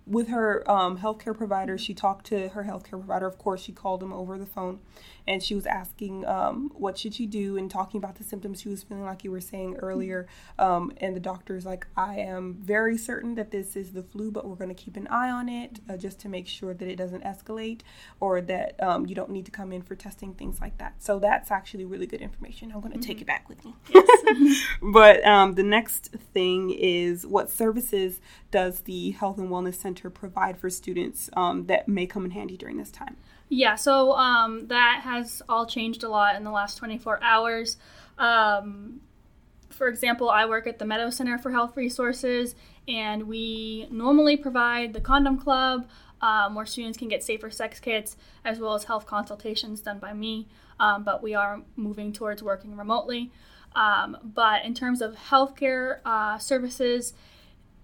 with 0.05 0.27
her 0.27 0.69
um, 0.69 0.97
healthcare 0.97 1.35
provider, 1.35 1.77
she 1.77 1.93
talked 1.93 2.25
to 2.27 2.49
her 2.49 2.63
healthcare 2.63 2.91
provider. 2.91 3.25
Of 3.25 3.37
course, 3.37 3.61
she 3.61 3.71
called 3.71 4.03
him 4.03 4.11
over 4.11 4.37
the 4.37 4.45
phone, 4.45 4.79
and 5.25 5.41
she 5.41 5.55
was 5.55 5.65
asking 5.65 6.25
um, 6.25 6.71
what 6.75 6.97
should 6.97 7.13
she 7.13 7.25
do 7.25 7.57
and 7.57 7.71
talking 7.71 7.99
about 7.99 8.15
the 8.15 8.23
symptoms 8.23 8.61
she 8.61 8.69
was 8.69 8.83
feeling, 8.83 9.05
like 9.05 9.23
you 9.23 9.31
were 9.31 9.41
saying 9.41 9.75
earlier. 9.77 10.27
Um, 10.59 10.91
and 10.97 11.15
the 11.15 11.21
doctor's 11.21 11.65
like, 11.65 11.87
"I 11.95 12.15
am 12.15 12.55
very 12.55 12.97
certain 12.97 13.35
that 13.35 13.51
this 13.51 13.75
is 13.75 13.93
the 13.93 14.03
flu, 14.03 14.29
but 14.29 14.45
we're 14.45 14.55
going 14.55 14.75
to 14.75 14.83
keep 14.83 14.97
an 14.97 15.07
eye 15.07 15.29
on 15.29 15.47
it 15.47 15.79
uh, 15.89 15.95
just 15.95 16.19
to 16.21 16.29
make 16.29 16.47
sure 16.47 16.73
that 16.73 16.87
it 16.87 16.97
doesn't 16.97 17.23
escalate 17.23 17.81
or 18.19 18.41
that 18.41 18.81
um, 18.83 19.05
you 19.05 19.15
don't 19.15 19.29
need 19.29 19.45
to 19.45 19.51
come 19.51 19.71
in 19.71 19.81
for 19.81 19.95
testing, 19.95 20.33
things 20.33 20.59
like 20.59 20.77
that." 20.79 21.01
So 21.01 21.17
that's 21.19 21.49
actually 21.49 21.85
really 21.85 22.07
good 22.07 22.21
information. 22.21 22.71
I'm 22.73 22.81
going 22.81 22.91
to 22.91 22.99
mm-hmm. 22.99 23.07
take 23.07 23.21
it 23.21 23.27
back 23.27 23.47
with 23.47 23.63
me. 23.63 23.73
Yes. 23.93 24.65
but 24.81 25.25
um, 25.25 25.53
the 25.53 25.63
next 25.63 26.09
thing 26.33 26.71
is 26.71 27.25
what 27.25 27.49
services 27.49 28.19
does 28.51 28.81
the 28.81 29.11
Health 29.11 29.37
and 29.37 29.49
Wellness 29.49 29.75
Center 29.75 29.92
provide 30.09 30.57
for 30.57 30.69
students 30.69 31.29
um, 31.35 31.65
that 31.67 31.87
may 31.87 32.05
come 32.05 32.25
in 32.25 32.31
handy 32.31 32.57
during 32.57 32.77
this 32.77 32.91
time? 32.91 33.17
Yeah, 33.49 33.75
so 33.75 34.13
um, 34.13 34.67
that 34.67 35.01
has 35.03 35.41
all 35.47 35.65
changed 35.65 36.03
a 36.03 36.09
lot 36.09 36.35
in 36.35 36.43
the 36.43 36.51
last 36.51 36.77
24 36.77 37.21
hours. 37.21 37.77
Um, 38.17 39.01
for 39.69 39.87
example, 39.87 40.29
I 40.29 40.45
work 40.45 40.67
at 40.67 40.79
the 40.79 40.85
Meadow 40.85 41.09
Center 41.09 41.37
for 41.37 41.51
Health 41.51 41.75
Resources, 41.75 42.55
and 42.87 43.23
we 43.23 43.87
normally 43.91 44.37
provide 44.37 44.93
the 44.93 45.01
Condom 45.01 45.37
Club, 45.37 45.87
um, 46.21 46.55
where 46.55 46.65
students 46.65 46.97
can 46.97 47.09
get 47.09 47.23
safer 47.23 47.49
sex 47.49 47.79
kits, 47.79 48.15
as 48.45 48.59
well 48.59 48.75
as 48.75 48.85
health 48.85 49.05
consultations 49.05 49.81
done 49.81 49.99
by 49.99 50.13
me. 50.13 50.47
Um, 50.79 51.03
but 51.03 51.21
we 51.21 51.35
are 51.35 51.61
moving 51.75 52.13
towards 52.13 52.41
working 52.41 52.75
remotely. 52.77 53.31
Um, 53.75 54.17
but 54.23 54.63
in 54.65 54.73
terms 54.73 55.01
of 55.01 55.15
healthcare 55.15 55.99
uh, 56.05 56.37
services, 56.37 57.13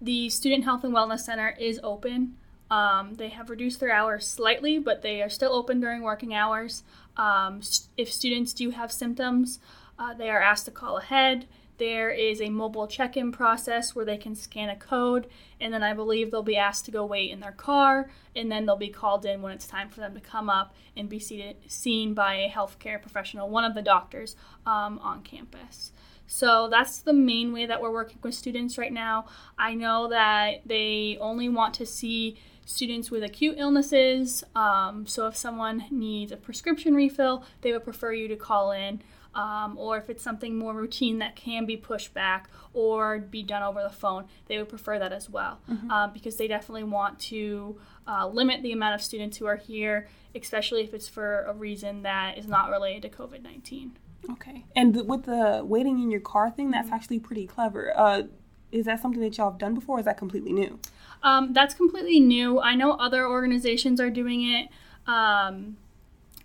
the 0.02 0.30
Student 0.30 0.64
Health 0.64 0.84
and 0.84 0.94
Wellness 0.94 1.22
Center 1.22 1.56
is 1.60 1.80
open. 1.84 2.36
Um, 2.72 3.16
they 3.16 3.30
have 3.30 3.50
reduced 3.50 3.80
their 3.80 3.92
hours 3.92 4.28
slightly, 4.28 4.78
but 4.80 5.02
they 5.02 5.22
are 5.22 5.30
still 5.30 5.54
open 5.54 5.80
during 5.80 6.04
working 6.04 6.34
hours. 6.34 6.84
Um, 7.18 7.62
if 7.98 8.12
students 8.12 8.54
do 8.54 8.70
have 8.70 8.92
symptoms, 8.92 9.60
uh, 9.98 10.14
they 10.14 10.30
are 10.30 10.42
asked 10.42 10.66
to 10.66 10.72
call 10.72 10.98
ahead. 10.98 11.48
There 11.80 12.10
is 12.10 12.42
a 12.42 12.50
mobile 12.50 12.88
check 12.88 13.16
in 13.16 13.32
process 13.32 13.96
where 13.96 14.04
they 14.04 14.18
can 14.18 14.36
scan 14.36 14.70
a 14.70 14.76
code, 14.76 15.28
and 15.62 15.74
then 15.74 15.82
I 15.82 15.94
believe 15.94 16.30
they'll 16.30 16.44
be 16.44 16.58
asked 16.58 16.86
to 16.86 16.92
go 16.92 17.06
wait 17.06 17.32
in 17.32 17.40
their 17.40 17.54
car, 17.54 18.10
and 18.36 18.52
then 18.52 18.66
they'll 18.66 18.76
be 18.76 18.90
called 18.90 19.26
in 19.26 19.42
when 19.42 19.54
it's 19.54 19.66
time 19.66 19.90
for 19.90 20.02
them 20.02 20.14
to 20.14 20.20
come 20.20 20.50
up 20.50 20.76
and 20.98 21.08
be 21.08 21.20
seated, 21.20 21.56
seen 21.68 22.14
by 22.14 22.36
a 22.36 22.50
healthcare 22.50 23.02
professional, 23.02 23.50
one 23.50 23.64
of 23.64 23.76
the 23.76 23.82
doctors 23.82 24.36
um, 24.66 25.00
on 25.00 25.24
campus. 25.24 25.94
So 26.32 26.68
that's 26.70 27.00
the 27.00 27.12
main 27.12 27.52
way 27.52 27.66
that 27.66 27.82
we're 27.82 27.92
working 27.92 28.20
with 28.22 28.36
students 28.36 28.78
right 28.78 28.94
now. 28.94 29.26
I 29.58 29.74
know 29.74 30.08
that 30.10 30.62
they 30.64 31.18
only 31.20 31.50
want 31.50 31.74
to 31.76 31.88
see 31.88 32.38
students 32.66 33.10
with 33.10 33.24
acute 33.24 33.56
illnesses. 33.58 34.44
Um, 34.56 35.08
so 35.08 35.26
if 35.26 35.36
someone 35.36 35.86
needs 35.90 36.32
a 36.32 36.38
prescription 36.38 36.94
refill, 36.94 37.44
they 37.62 37.72
would 37.72 37.84
prefer 37.84 38.14
you 38.14 38.28
to 38.28 38.36
call 38.36 38.72
in. 38.72 39.02
Um, 39.34 39.76
or 39.78 39.98
if 39.98 40.08
it's 40.10 40.22
something 40.22 40.56
more 40.56 40.74
routine 40.74 41.18
that 41.20 41.36
can 41.36 41.66
be 41.66 41.78
pushed 41.78 42.14
back 42.14 42.50
or 42.74 43.20
be 43.20 43.42
done 43.42 43.64
over 43.64 43.82
the 43.82 43.90
phone, 43.90 44.26
they 44.46 44.60
would 44.60 44.70
prefer 44.70 45.00
that 45.00 45.12
as 45.12 45.30
well 45.30 45.60
mm-hmm. 45.70 45.90
um, 45.90 46.14
because 46.14 46.36
they 46.38 46.48
definitely 46.48 46.84
want 46.84 47.20
to 47.20 47.80
uh, 48.08 48.28
limit 48.28 48.62
the 48.62 48.72
amount 48.72 48.96
of 48.96 49.02
students 49.02 49.38
who 49.38 49.46
are 49.46 49.56
here, 49.56 50.08
especially 50.36 50.84
if 50.84 50.94
it's 50.94 51.08
for 51.08 51.44
a 51.46 51.54
reason 51.54 52.04
that 52.04 52.38
is 52.38 52.48
not 52.48 52.70
related 52.70 53.02
to 53.04 53.10
COVID 53.10 53.42
19. 53.42 53.98
Okay. 54.32 54.66
And 54.76 55.08
with 55.08 55.24
the 55.24 55.62
waiting 55.64 56.02
in 56.02 56.12
your 56.12 56.22
car 56.22 56.52
thing, 56.52 56.72
that's 56.72 56.92
actually 56.92 57.20
pretty 57.20 57.48
clever. 57.48 57.98
Uh, 57.98 58.24
is 58.72 58.86
that 58.86 59.02
something 59.02 59.22
that 59.22 59.38
y'all 59.38 59.52
have 59.52 59.60
done 59.60 59.74
before? 59.74 60.00
is 60.00 60.06
that 60.06 60.18
completely 60.18 60.54
new? 60.54 60.80
Um, 61.24 61.54
that's 61.54 61.74
completely 61.74 62.20
new. 62.20 62.60
I 62.60 62.76
know 62.76 62.92
other 62.94 63.28
organizations 63.28 64.00
are 64.00 64.10
doing 64.10 64.44
it. 64.44 64.70
Um, 65.08 65.78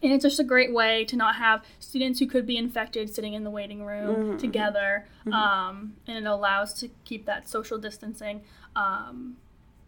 and 0.03 0.13
it's 0.13 0.23
just 0.23 0.39
a 0.39 0.45
great 0.45 0.73
way 0.73 1.05
to 1.07 1.17
not 1.17 1.37
have 1.37 1.65
students 1.79 2.19
who 2.19 2.27
could 2.27 2.47
be 2.47 2.57
infected 2.57 3.15
sitting 3.15 3.35
in 3.35 3.43
the 3.43 3.51
waiting 3.51 3.85
room 3.85 4.17
mm-hmm. 4.17 4.37
together 4.37 5.07
mm-hmm. 5.21 5.33
Um, 5.33 5.95
and 6.07 6.19
it 6.19 6.27
allows 6.27 6.75
to 6.75 6.91
keep 7.05 7.25
that 7.27 7.49
social 7.49 7.79
distancing 7.79 8.43
um, 8.77 9.37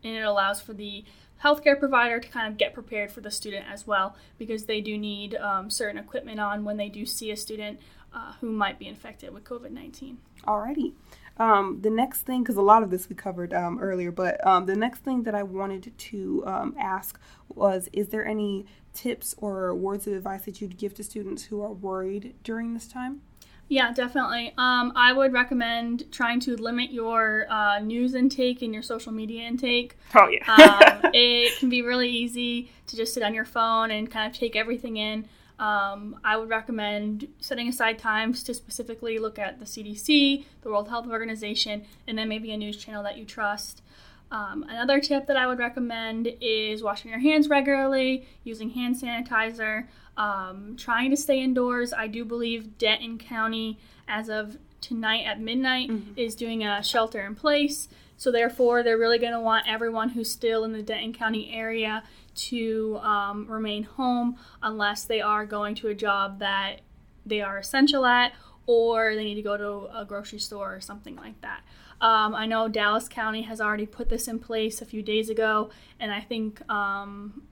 and 0.03 0.17
it 0.17 0.23
allows 0.23 0.61
for 0.61 0.73
the 0.73 1.05
healthcare 1.43 1.79
provider 1.79 2.21
to 2.21 2.29
kind 2.29 2.51
of 2.51 2.59
get 2.59 2.75
prepared 2.75 3.11
for 3.11 3.21
the 3.21 3.31
student 3.31 3.67
as 3.71 3.87
well 3.87 4.17
because 4.39 4.65
they 4.65 4.81
do 4.81 4.97
need 4.97 5.35
um, 5.37 5.71
certain 5.71 5.99
equipment 5.99 6.41
on 6.41 6.65
when 6.65 6.77
they 6.77 6.89
do 6.89 7.05
see 7.07 7.31
a 7.31 7.37
student 7.37 7.79
uh, 8.15 8.33
who 8.41 8.51
might 8.51 8.79
be 8.79 8.87
infected 8.87 9.33
with 9.33 9.45
covid-19 9.45 10.17
alrighty 10.47 10.93
um, 11.39 11.81
the 11.83 11.91
next 11.91 12.23
thing, 12.23 12.43
because 12.43 12.57
a 12.57 12.63
lot 12.63 12.83
of 12.83 12.91
this 12.91 13.09
we 13.09 13.15
covered 13.15 13.53
um, 13.53 13.79
earlier, 13.79 14.11
but 14.11 14.45
um, 14.47 14.67
the 14.67 14.75
next 14.75 15.01
thing 15.01 15.25
that 15.25 15.35
I 15.35 15.43
wanted 15.43 15.93
to 15.97 16.43
um, 16.47 16.75
ask 16.79 17.21
was 17.49 17.89
Is 17.93 18.09
there 18.09 18.27
any 18.27 18.67
tips 18.95 19.35
or 19.39 19.75
words 19.75 20.07
of 20.07 20.15
advice 20.15 20.47
that 20.47 20.61
you'd 20.61 20.79
give 20.79 20.95
to 20.95 21.05
students 21.05 21.45
who 21.45 21.61
are 21.61 21.73
worried 21.73 22.35
during 22.43 22.73
this 22.73 22.89
time? 22.89 23.21
Yeah, 23.69 23.93
definitely. 23.93 24.55
Um, 24.57 24.93
I 24.95 25.13
would 25.13 25.33
recommend 25.33 26.11
trying 26.13 26.39
to 26.41 26.57
limit 26.57 26.93
your 26.93 27.47
uh, 27.51 27.81
news 27.81 28.15
intake 28.15 28.63
and 28.63 28.73
your 28.73 28.83
social 28.83 29.13
media 29.13 29.43
intake. 29.43 29.97
Oh, 30.15 30.29
yeah. 30.29 31.01
um, 31.03 31.11
it 31.15 31.59
can 31.59 31.69
be 31.69 31.83
really 31.83 32.09
easy 32.09 32.71
to 32.87 32.97
just 32.97 33.13
sit 33.13 33.25
on 33.25 33.35
your 33.35 33.45
phone 33.45 33.91
and 33.91 34.11
kind 34.11 34.31
of 34.31 34.39
take 34.39 34.55
everything 34.55 34.99
in. 34.99 35.27
Um, 35.59 36.21
I 36.23 36.37
would 36.37 36.51
recommend 36.51 37.29
setting 37.41 37.69
aside 37.69 37.99
times 37.99 38.43
to 38.45 38.55
specifically 38.55 39.19
look 39.19 39.39
at 39.39 39.59
the 39.59 39.65
CDC, 39.65 40.45
the 40.63 40.69
World 40.69 40.89
Health 40.89 41.09
Organization, 41.09 41.87
and 42.07 42.17
then 42.17 42.29
maybe 42.29 42.53
a 42.53 42.57
news 42.57 42.77
channel 42.77 43.03
that 43.03 43.17
you 43.17 43.25
trust. 43.25 43.83
Um, 44.31 44.65
another 44.69 45.01
tip 45.01 45.27
that 45.27 45.37
I 45.37 45.47
would 45.47 45.59
recommend 45.59 46.29
is 46.41 46.83
washing 46.83 47.11
your 47.11 47.21
hands 47.21 47.49
regularly, 47.49 48.27
using 48.43 48.71
hand 48.71 48.97
sanitizer, 48.97 49.87
um, 50.17 50.77
trying 50.77 51.11
to 51.11 51.17
stay 51.17 51.41
indoors. 51.41 51.93
I 51.93 52.09
do 52.09 52.25
believe 52.25 52.79
Denton 52.79 53.19
County, 53.19 53.79
as 54.09 54.29
of 54.29 54.59
tonight 54.81 55.25
at 55.25 55.41
midnight, 55.41 55.91
mm-hmm. 55.91 56.13
is 56.17 56.35
doing 56.35 56.65
a 56.65 56.83
shelter 56.83 57.25
in 57.25 57.35
place. 57.35 57.89
So, 58.17 58.33
therefore, 58.33 58.83
they're 58.83 58.99
really 58.99 59.19
going 59.19 59.35
to 59.35 59.41
want 59.41 59.69
everyone 59.69 60.09
who's 60.09 60.31
still 60.31 60.65
in 60.65 60.73
the 60.73 60.83
Denton 60.83 61.13
County 61.13 61.53
area 61.53 62.03
to 62.37 62.99
um, 63.03 63.47
remain 63.47 63.85
home 63.85 64.39
unless 64.63 65.05
they 65.05 65.21
are 65.21 65.45
going 65.45 65.75
to 65.77 65.89
a 65.89 65.95
job 65.95 66.39
that 66.39 66.81
they 67.27 67.43
are 67.43 67.59
essential 67.59 68.07
at 68.07 68.33
or 68.67 69.15
they 69.15 69.25
need 69.25 69.35
to 69.37 69.43
go 69.43 69.57
to 69.57 69.99
a 69.99 70.05
grocery 70.05 70.39
store 70.39 70.75
or 70.75 70.81
something 70.81 71.17
like 71.17 71.41
that. 71.41 71.63
Um, 72.01 72.35
I 72.35 72.47
know 72.47 72.69
Dallas 72.69 73.09
County 73.09 73.43
has 73.43 73.61
already 73.61 73.87
put 73.87 74.09
this 74.09 74.29
in 74.29 74.39
place 74.39 74.83
a 74.83 74.85
few 74.85 75.03
days 75.03 75.31
ago, 75.31 75.71
and 75.99 76.13
I 76.13 76.21
think 76.21 76.69
um, 76.71 77.43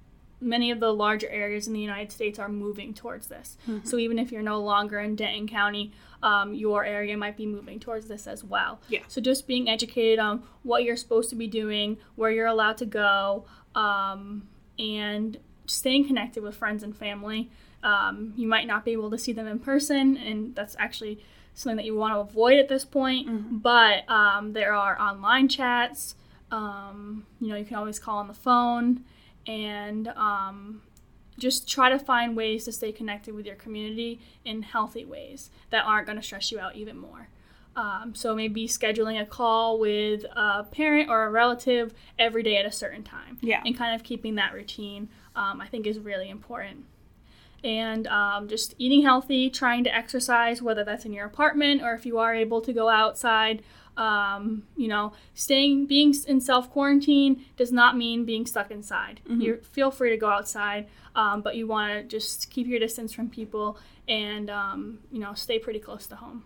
many 0.40 0.70
of 0.70 0.80
the 0.80 0.92
larger 0.92 1.28
areas 1.28 1.66
in 1.66 1.72
the 1.72 1.80
United 1.80 2.12
States 2.12 2.38
are 2.38 2.48
moving 2.48 2.94
towards 2.94 3.28
this. 3.28 3.56
Mm-hmm. 3.68 3.86
So 3.86 3.96
even 3.96 4.18
if 4.18 4.30
you're 4.30 4.42
no 4.42 4.60
longer 4.60 5.00
in 5.00 5.16
Denton 5.16 5.48
County, 5.48 5.92
um, 6.22 6.54
your 6.54 6.84
area 6.84 7.16
might 7.16 7.36
be 7.36 7.46
moving 7.46 7.80
towards 7.80 8.06
this 8.08 8.26
as 8.26 8.44
well. 8.44 8.80
Yeah. 8.88 9.00
So 9.08 9.20
just 9.20 9.46
being 9.46 9.68
educated 9.68 10.18
on 10.18 10.42
what 10.62 10.84
you're 10.84 10.96
supposed 10.96 11.30
to 11.30 11.36
be 11.36 11.46
doing, 11.46 11.98
where 12.14 12.30
you're 12.30 12.46
allowed 12.46 12.78
to 12.78 12.86
go, 12.86 13.46
um, 13.74 14.48
and 14.78 15.38
staying 15.66 16.06
connected 16.06 16.42
with 16.42 16.54
friends 16.54 16.82
and 16.82 16.96
family. 16.96 17.50
Um, 17.84 18.32
you 18.36 18.48
might 18.48 18.66
not 18.66 18.84
be 18.84 18.92
able 18.92 19.10
to 19.10 19.18
see 19.18 19.32
them 19.32 19.46
in 19.46 19.58
person, 19.60 20.16
and 20.16 20.54
that's 20.54 20.74
actually 20.78 21.22
something 21.54 21.76
that 21.76 21.84
you 21.84 21.94
want 21.94 22.14
to 22.14 22.18
avoid 22.20 22.58
at 22.58 22.68
this 22.68 22.84
point. 22.84 23.28
Mm-hmm. 23.28 23.58
But 23.58 24.08
um, 24.10 24.52
there 24.52 24.74
are 24.74 25.00
online 25.00 25.48
chats. 25.48 26.16
Um, 26.50 27.26
you 27.40 27.48
know, 27.48 27.56
you 27.56 27.64
can 27.64 27.76
always 27.76 27.98
call 27.98 28.18
on 28.18 28.28
the 28.28 28.34
phone 28.34 29.04
and 29.46 30.08
um, 30.08 30.82
just 31.38 31.68
try 31.68 31.90
to 31.90 31.98
find 31.98 32.36
ways 32.36 32.64
to 32.64 32.72
stay 32.72 32.92
connected 32.92 33.34
with 33.34 33.46
your 33.46 33.56
community 33.56 34.20
in 34.44 34.62
healthy 34.62 35.04
ways 35.04 35.50
that 35.70 35.84
aren't 35.84 36.06
going 36.06 36.16
to 36.16 36.22
stress 36.22 36.50
you 36.52 36.58
out 36.58 36.76
even 36.76 36.96
more. 36.96 37.28
Um, 37.76 38.14
so 38.14 38.36
maybe 38.36 38.68
scheduling 38.68 39.20
a 39.20 39.26
call 39.26 39.80
with 39.80 40.24
a 40.36 40.64
parent 40.70 41.10
or 41.10 41.24
a 41.24 41.30
relative 41.30 41.92
every 42.18 42.44
day 42.44 42.56
at 42.56 42.66
a 42.66 42.72
certain 42.72 43.02
time. 43.02 43.38
Yeah. 43.40 43.62
And 43.64 43.76
kind 43.76 43.94
of 43.94 44.04
keeping 44.04 44.36
that 44.36 44.54
routine, 44.54 45.08
um, 45.34 45.60
I 45.60 45.66
think, 45.66 45.86
is 45.86 45.98
really 45.98 46.30
important. 46.30 46.84
And 47.64 48.06
um, 48.08 48.46
just 48.46 48.74
eating 48.78 49.02
healthy, 49.02 49.48
trying 49.48 49.84
to 49.84 49.94
exercise, 49.94 50.60
whether 50.60 50.84
that's 50.84 51.04
in 51.06 51.12
your 51.12 51.24
apartment 51.24 51.82
or 51.82 51.94
if 51.94 52.04
you 52.04 52.18
are 52.18 52.34
able 52.34 52.60
to 52.60 52.72
go 52.72 52.88
outside. 52.88 53.62
Um, 53.96 54.64
you 54.76 54.88
know, 54.88 55.12
staying, 55.34 55.86
being 55.86 56.14
in 56.26 56.40
self 56.40 56.70
quarantine 56.70 57.44
does 57.56 57.72
not 57.72 57.96
mean 57.96 58.24
being 58.24 58.44
stuck 58.44 58.70
inside. 58.70 59.20
Mm-hmm. 59.24 59.40
You 59.40 59.56
feel 59.62 59.90
free 59.90 60.10
to 60.10 60.16
go 60.16 60.28
outside, 60.28 60.88
um, 61.14 61.42
but 61.42 61.56
you 61.56 61.66
want 61.66 61.92
to 61.92 62.02
just 62.02 62.50
keep 62.50 62.66
your 62.66 62.80
distance 62.80 63.12
from 63.12 63.30
people 63.30 63.78
and 64.08 64.50
um, 64.50 64.98
you 65.10 65.20
know 65.20 65.34
stay 65.34 65.58
pretty 65.58 65.78
close 65.78 66.06
to 66.08 66.16
home. 66.16 66.44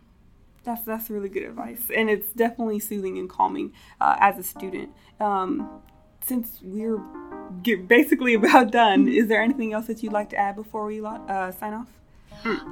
That's 0.65 0.83
that's 0.83 1.11
really 1.11 1.29
good 1.29 1.45
advice, 1.45 1.91
and 1.95 2.11
it's 2.11 2.33
definitely 2.33 2.79
soothing 2.81 3.19
and 3.19 3.29
calming 3.29 3.73
uh, 4.01 4.17
as 4.21 4.39
a 4.39 4.43
student. 4.43 4.91
Um, 5.21 5.83
since 6.23 6.59
we're 6.63 6.99
basically 7.87 8.35
about 8.41 8.71
done, 8.71 9.09
is 9.09 9.29
there 9.29 9.43
anything 9.43 9.73
else 9.73 9.87
that 9.87 10.03
you'd 10.03 10.13
like 10.13 10.31
to 10.31 10.37
add 10.37 10.57
before 10.57 10.87
we 10.87 11.05
uh, 11.05 11.51
sign 11.53 11.75
off? 11.75 11.89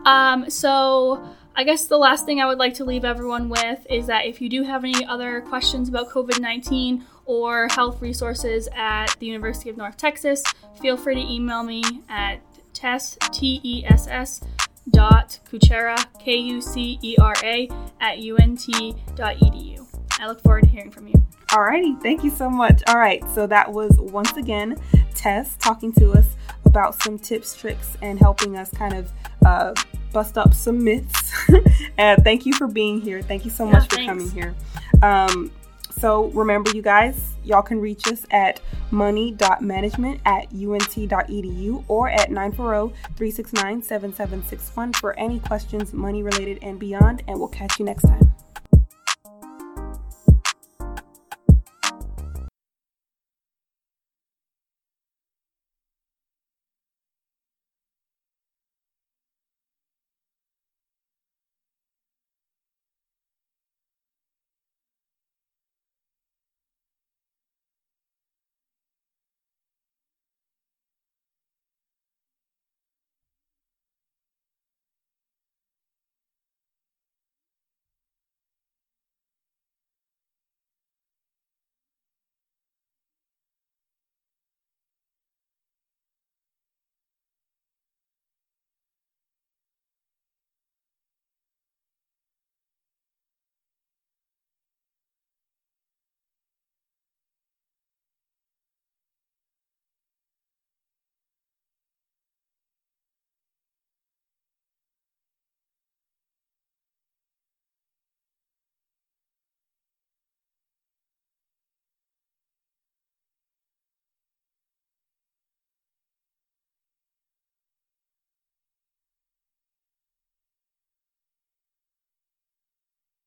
Um, 0.04 0.48
so 0.48 1.28
I 1.54 1.64
guess 1.64 1.86
the 1.86 1.98
last 1.98 2.24
thing 2.24 2.40
I 2.40 2.46
would 2.46 2.58
like 2.58 2.74
to 2.74 2.84
leave 2.84 3.04
everyone 3.04 3.48
with 3.48 3.86
is 3.90 4.06
that 4.06 4.26
if 4.26 4.40
you 4.40 4.48
do 4.48 4.62
have 4.62 4.84
any 4.84 5.04
other 5.06 5.40
questions 5.40 5.88
about 5.88 6.10
COVID 6.10 6.40
19 6.40 7.04
or 7.24 7.68
health 7.68 8.00
resources 8.00 8.68
at 8.74 9.16
the 9.18 9.26
University 9.26 9.70
of 9.70 9.76
North 9.76 9.96
Texas, 9.96 10.42
feel 10.80 10.96
free 10.96 11.14
to 11.14 11.20
email 11.20 11.62
me 11.62 11.82
at 12.08 12.40
tess, 12.72 13.16
T-E-S-S, 13.32 14.42
dot 14.90 15.40
kucera, 15.50 15.96
K-U-C-E-R-A, 16.20 17.68
at 18.00 18.18
unt.edu. 18.18 19.86
I 20.18 20.26
look 20.26 20.40
forward 20.42 20.64
to 20.64 20.68
hearing 20.68 20.90
from 20.90 21.08
you. 21.08 21.26
Alrighty, 21.48 22.00
thank 22.02 22.24
you 22.24 22.30
so 22.30 22.50
much. 22.50 22.82
All 22.88 22.98
right, 22.98 23.22
so 23.30 23.46
that 23.46 23.72
was 23.72 23.98
once 23.98 24.36
again 24.36 24.76
Tess 25.14 25.56
talking 25.58 25.92
to 25.94 26.12
us 26.12 26.36
about 26.64 27.00
some 27.02 27.18
tips, 27.18 27.56
tricks, 27.56 27.96
and 28.02 28.18
helping 28.18 28.56
us 28.56 28.70
kind 28.70 28.94
of 28.94 29.12
uh, 29.44 29.72
bust 30.12 30.36
up 30.36 30.52
some 30.52 30.82
myths. 30.82 31.32
and 31.98 32.22
thank 32.24 32.46
you 32.46 32.52
for 32.54 32.66
being 32.66 33.00
here. 33.00 33.22
Thank 33.22 33.44
you 33.44 33.50
so 33.50 33.64
much 33.64 33.88
for 33.88 33.96
thanks. 33.96 34.10
coming 34.10 34.30
here. 34.30 34.54
Um, 35.02 35.52
so 35.98 36.26
remember, 36.26 36.70
you 36.72 36.82
guys, 36.82 37.34
y'all 37.42 37.62
can 37.62 37.80
reach 37.80 38.06
us 38.08 38.26
at 38.30 38.60
money.management 38.90 40.20
at 40.26 40.50
unt.edu 40.50 41.84
or 41.88 42.10
at 42.10 42.28
940-369-7761 42.30 44.96
for 44.96 45.18
any 45.18 45.40
questions 45.40 45.94
money 45.94 46.22
related 46.22 46.58
and 46.60 46.78
beyond. 46.78 47.22
And 47.26 47.38
we'll 47.38 47.48
catch 47.48 47.78
you 47.78 47.86
next 47.86 48.02
time. 48.02 48.34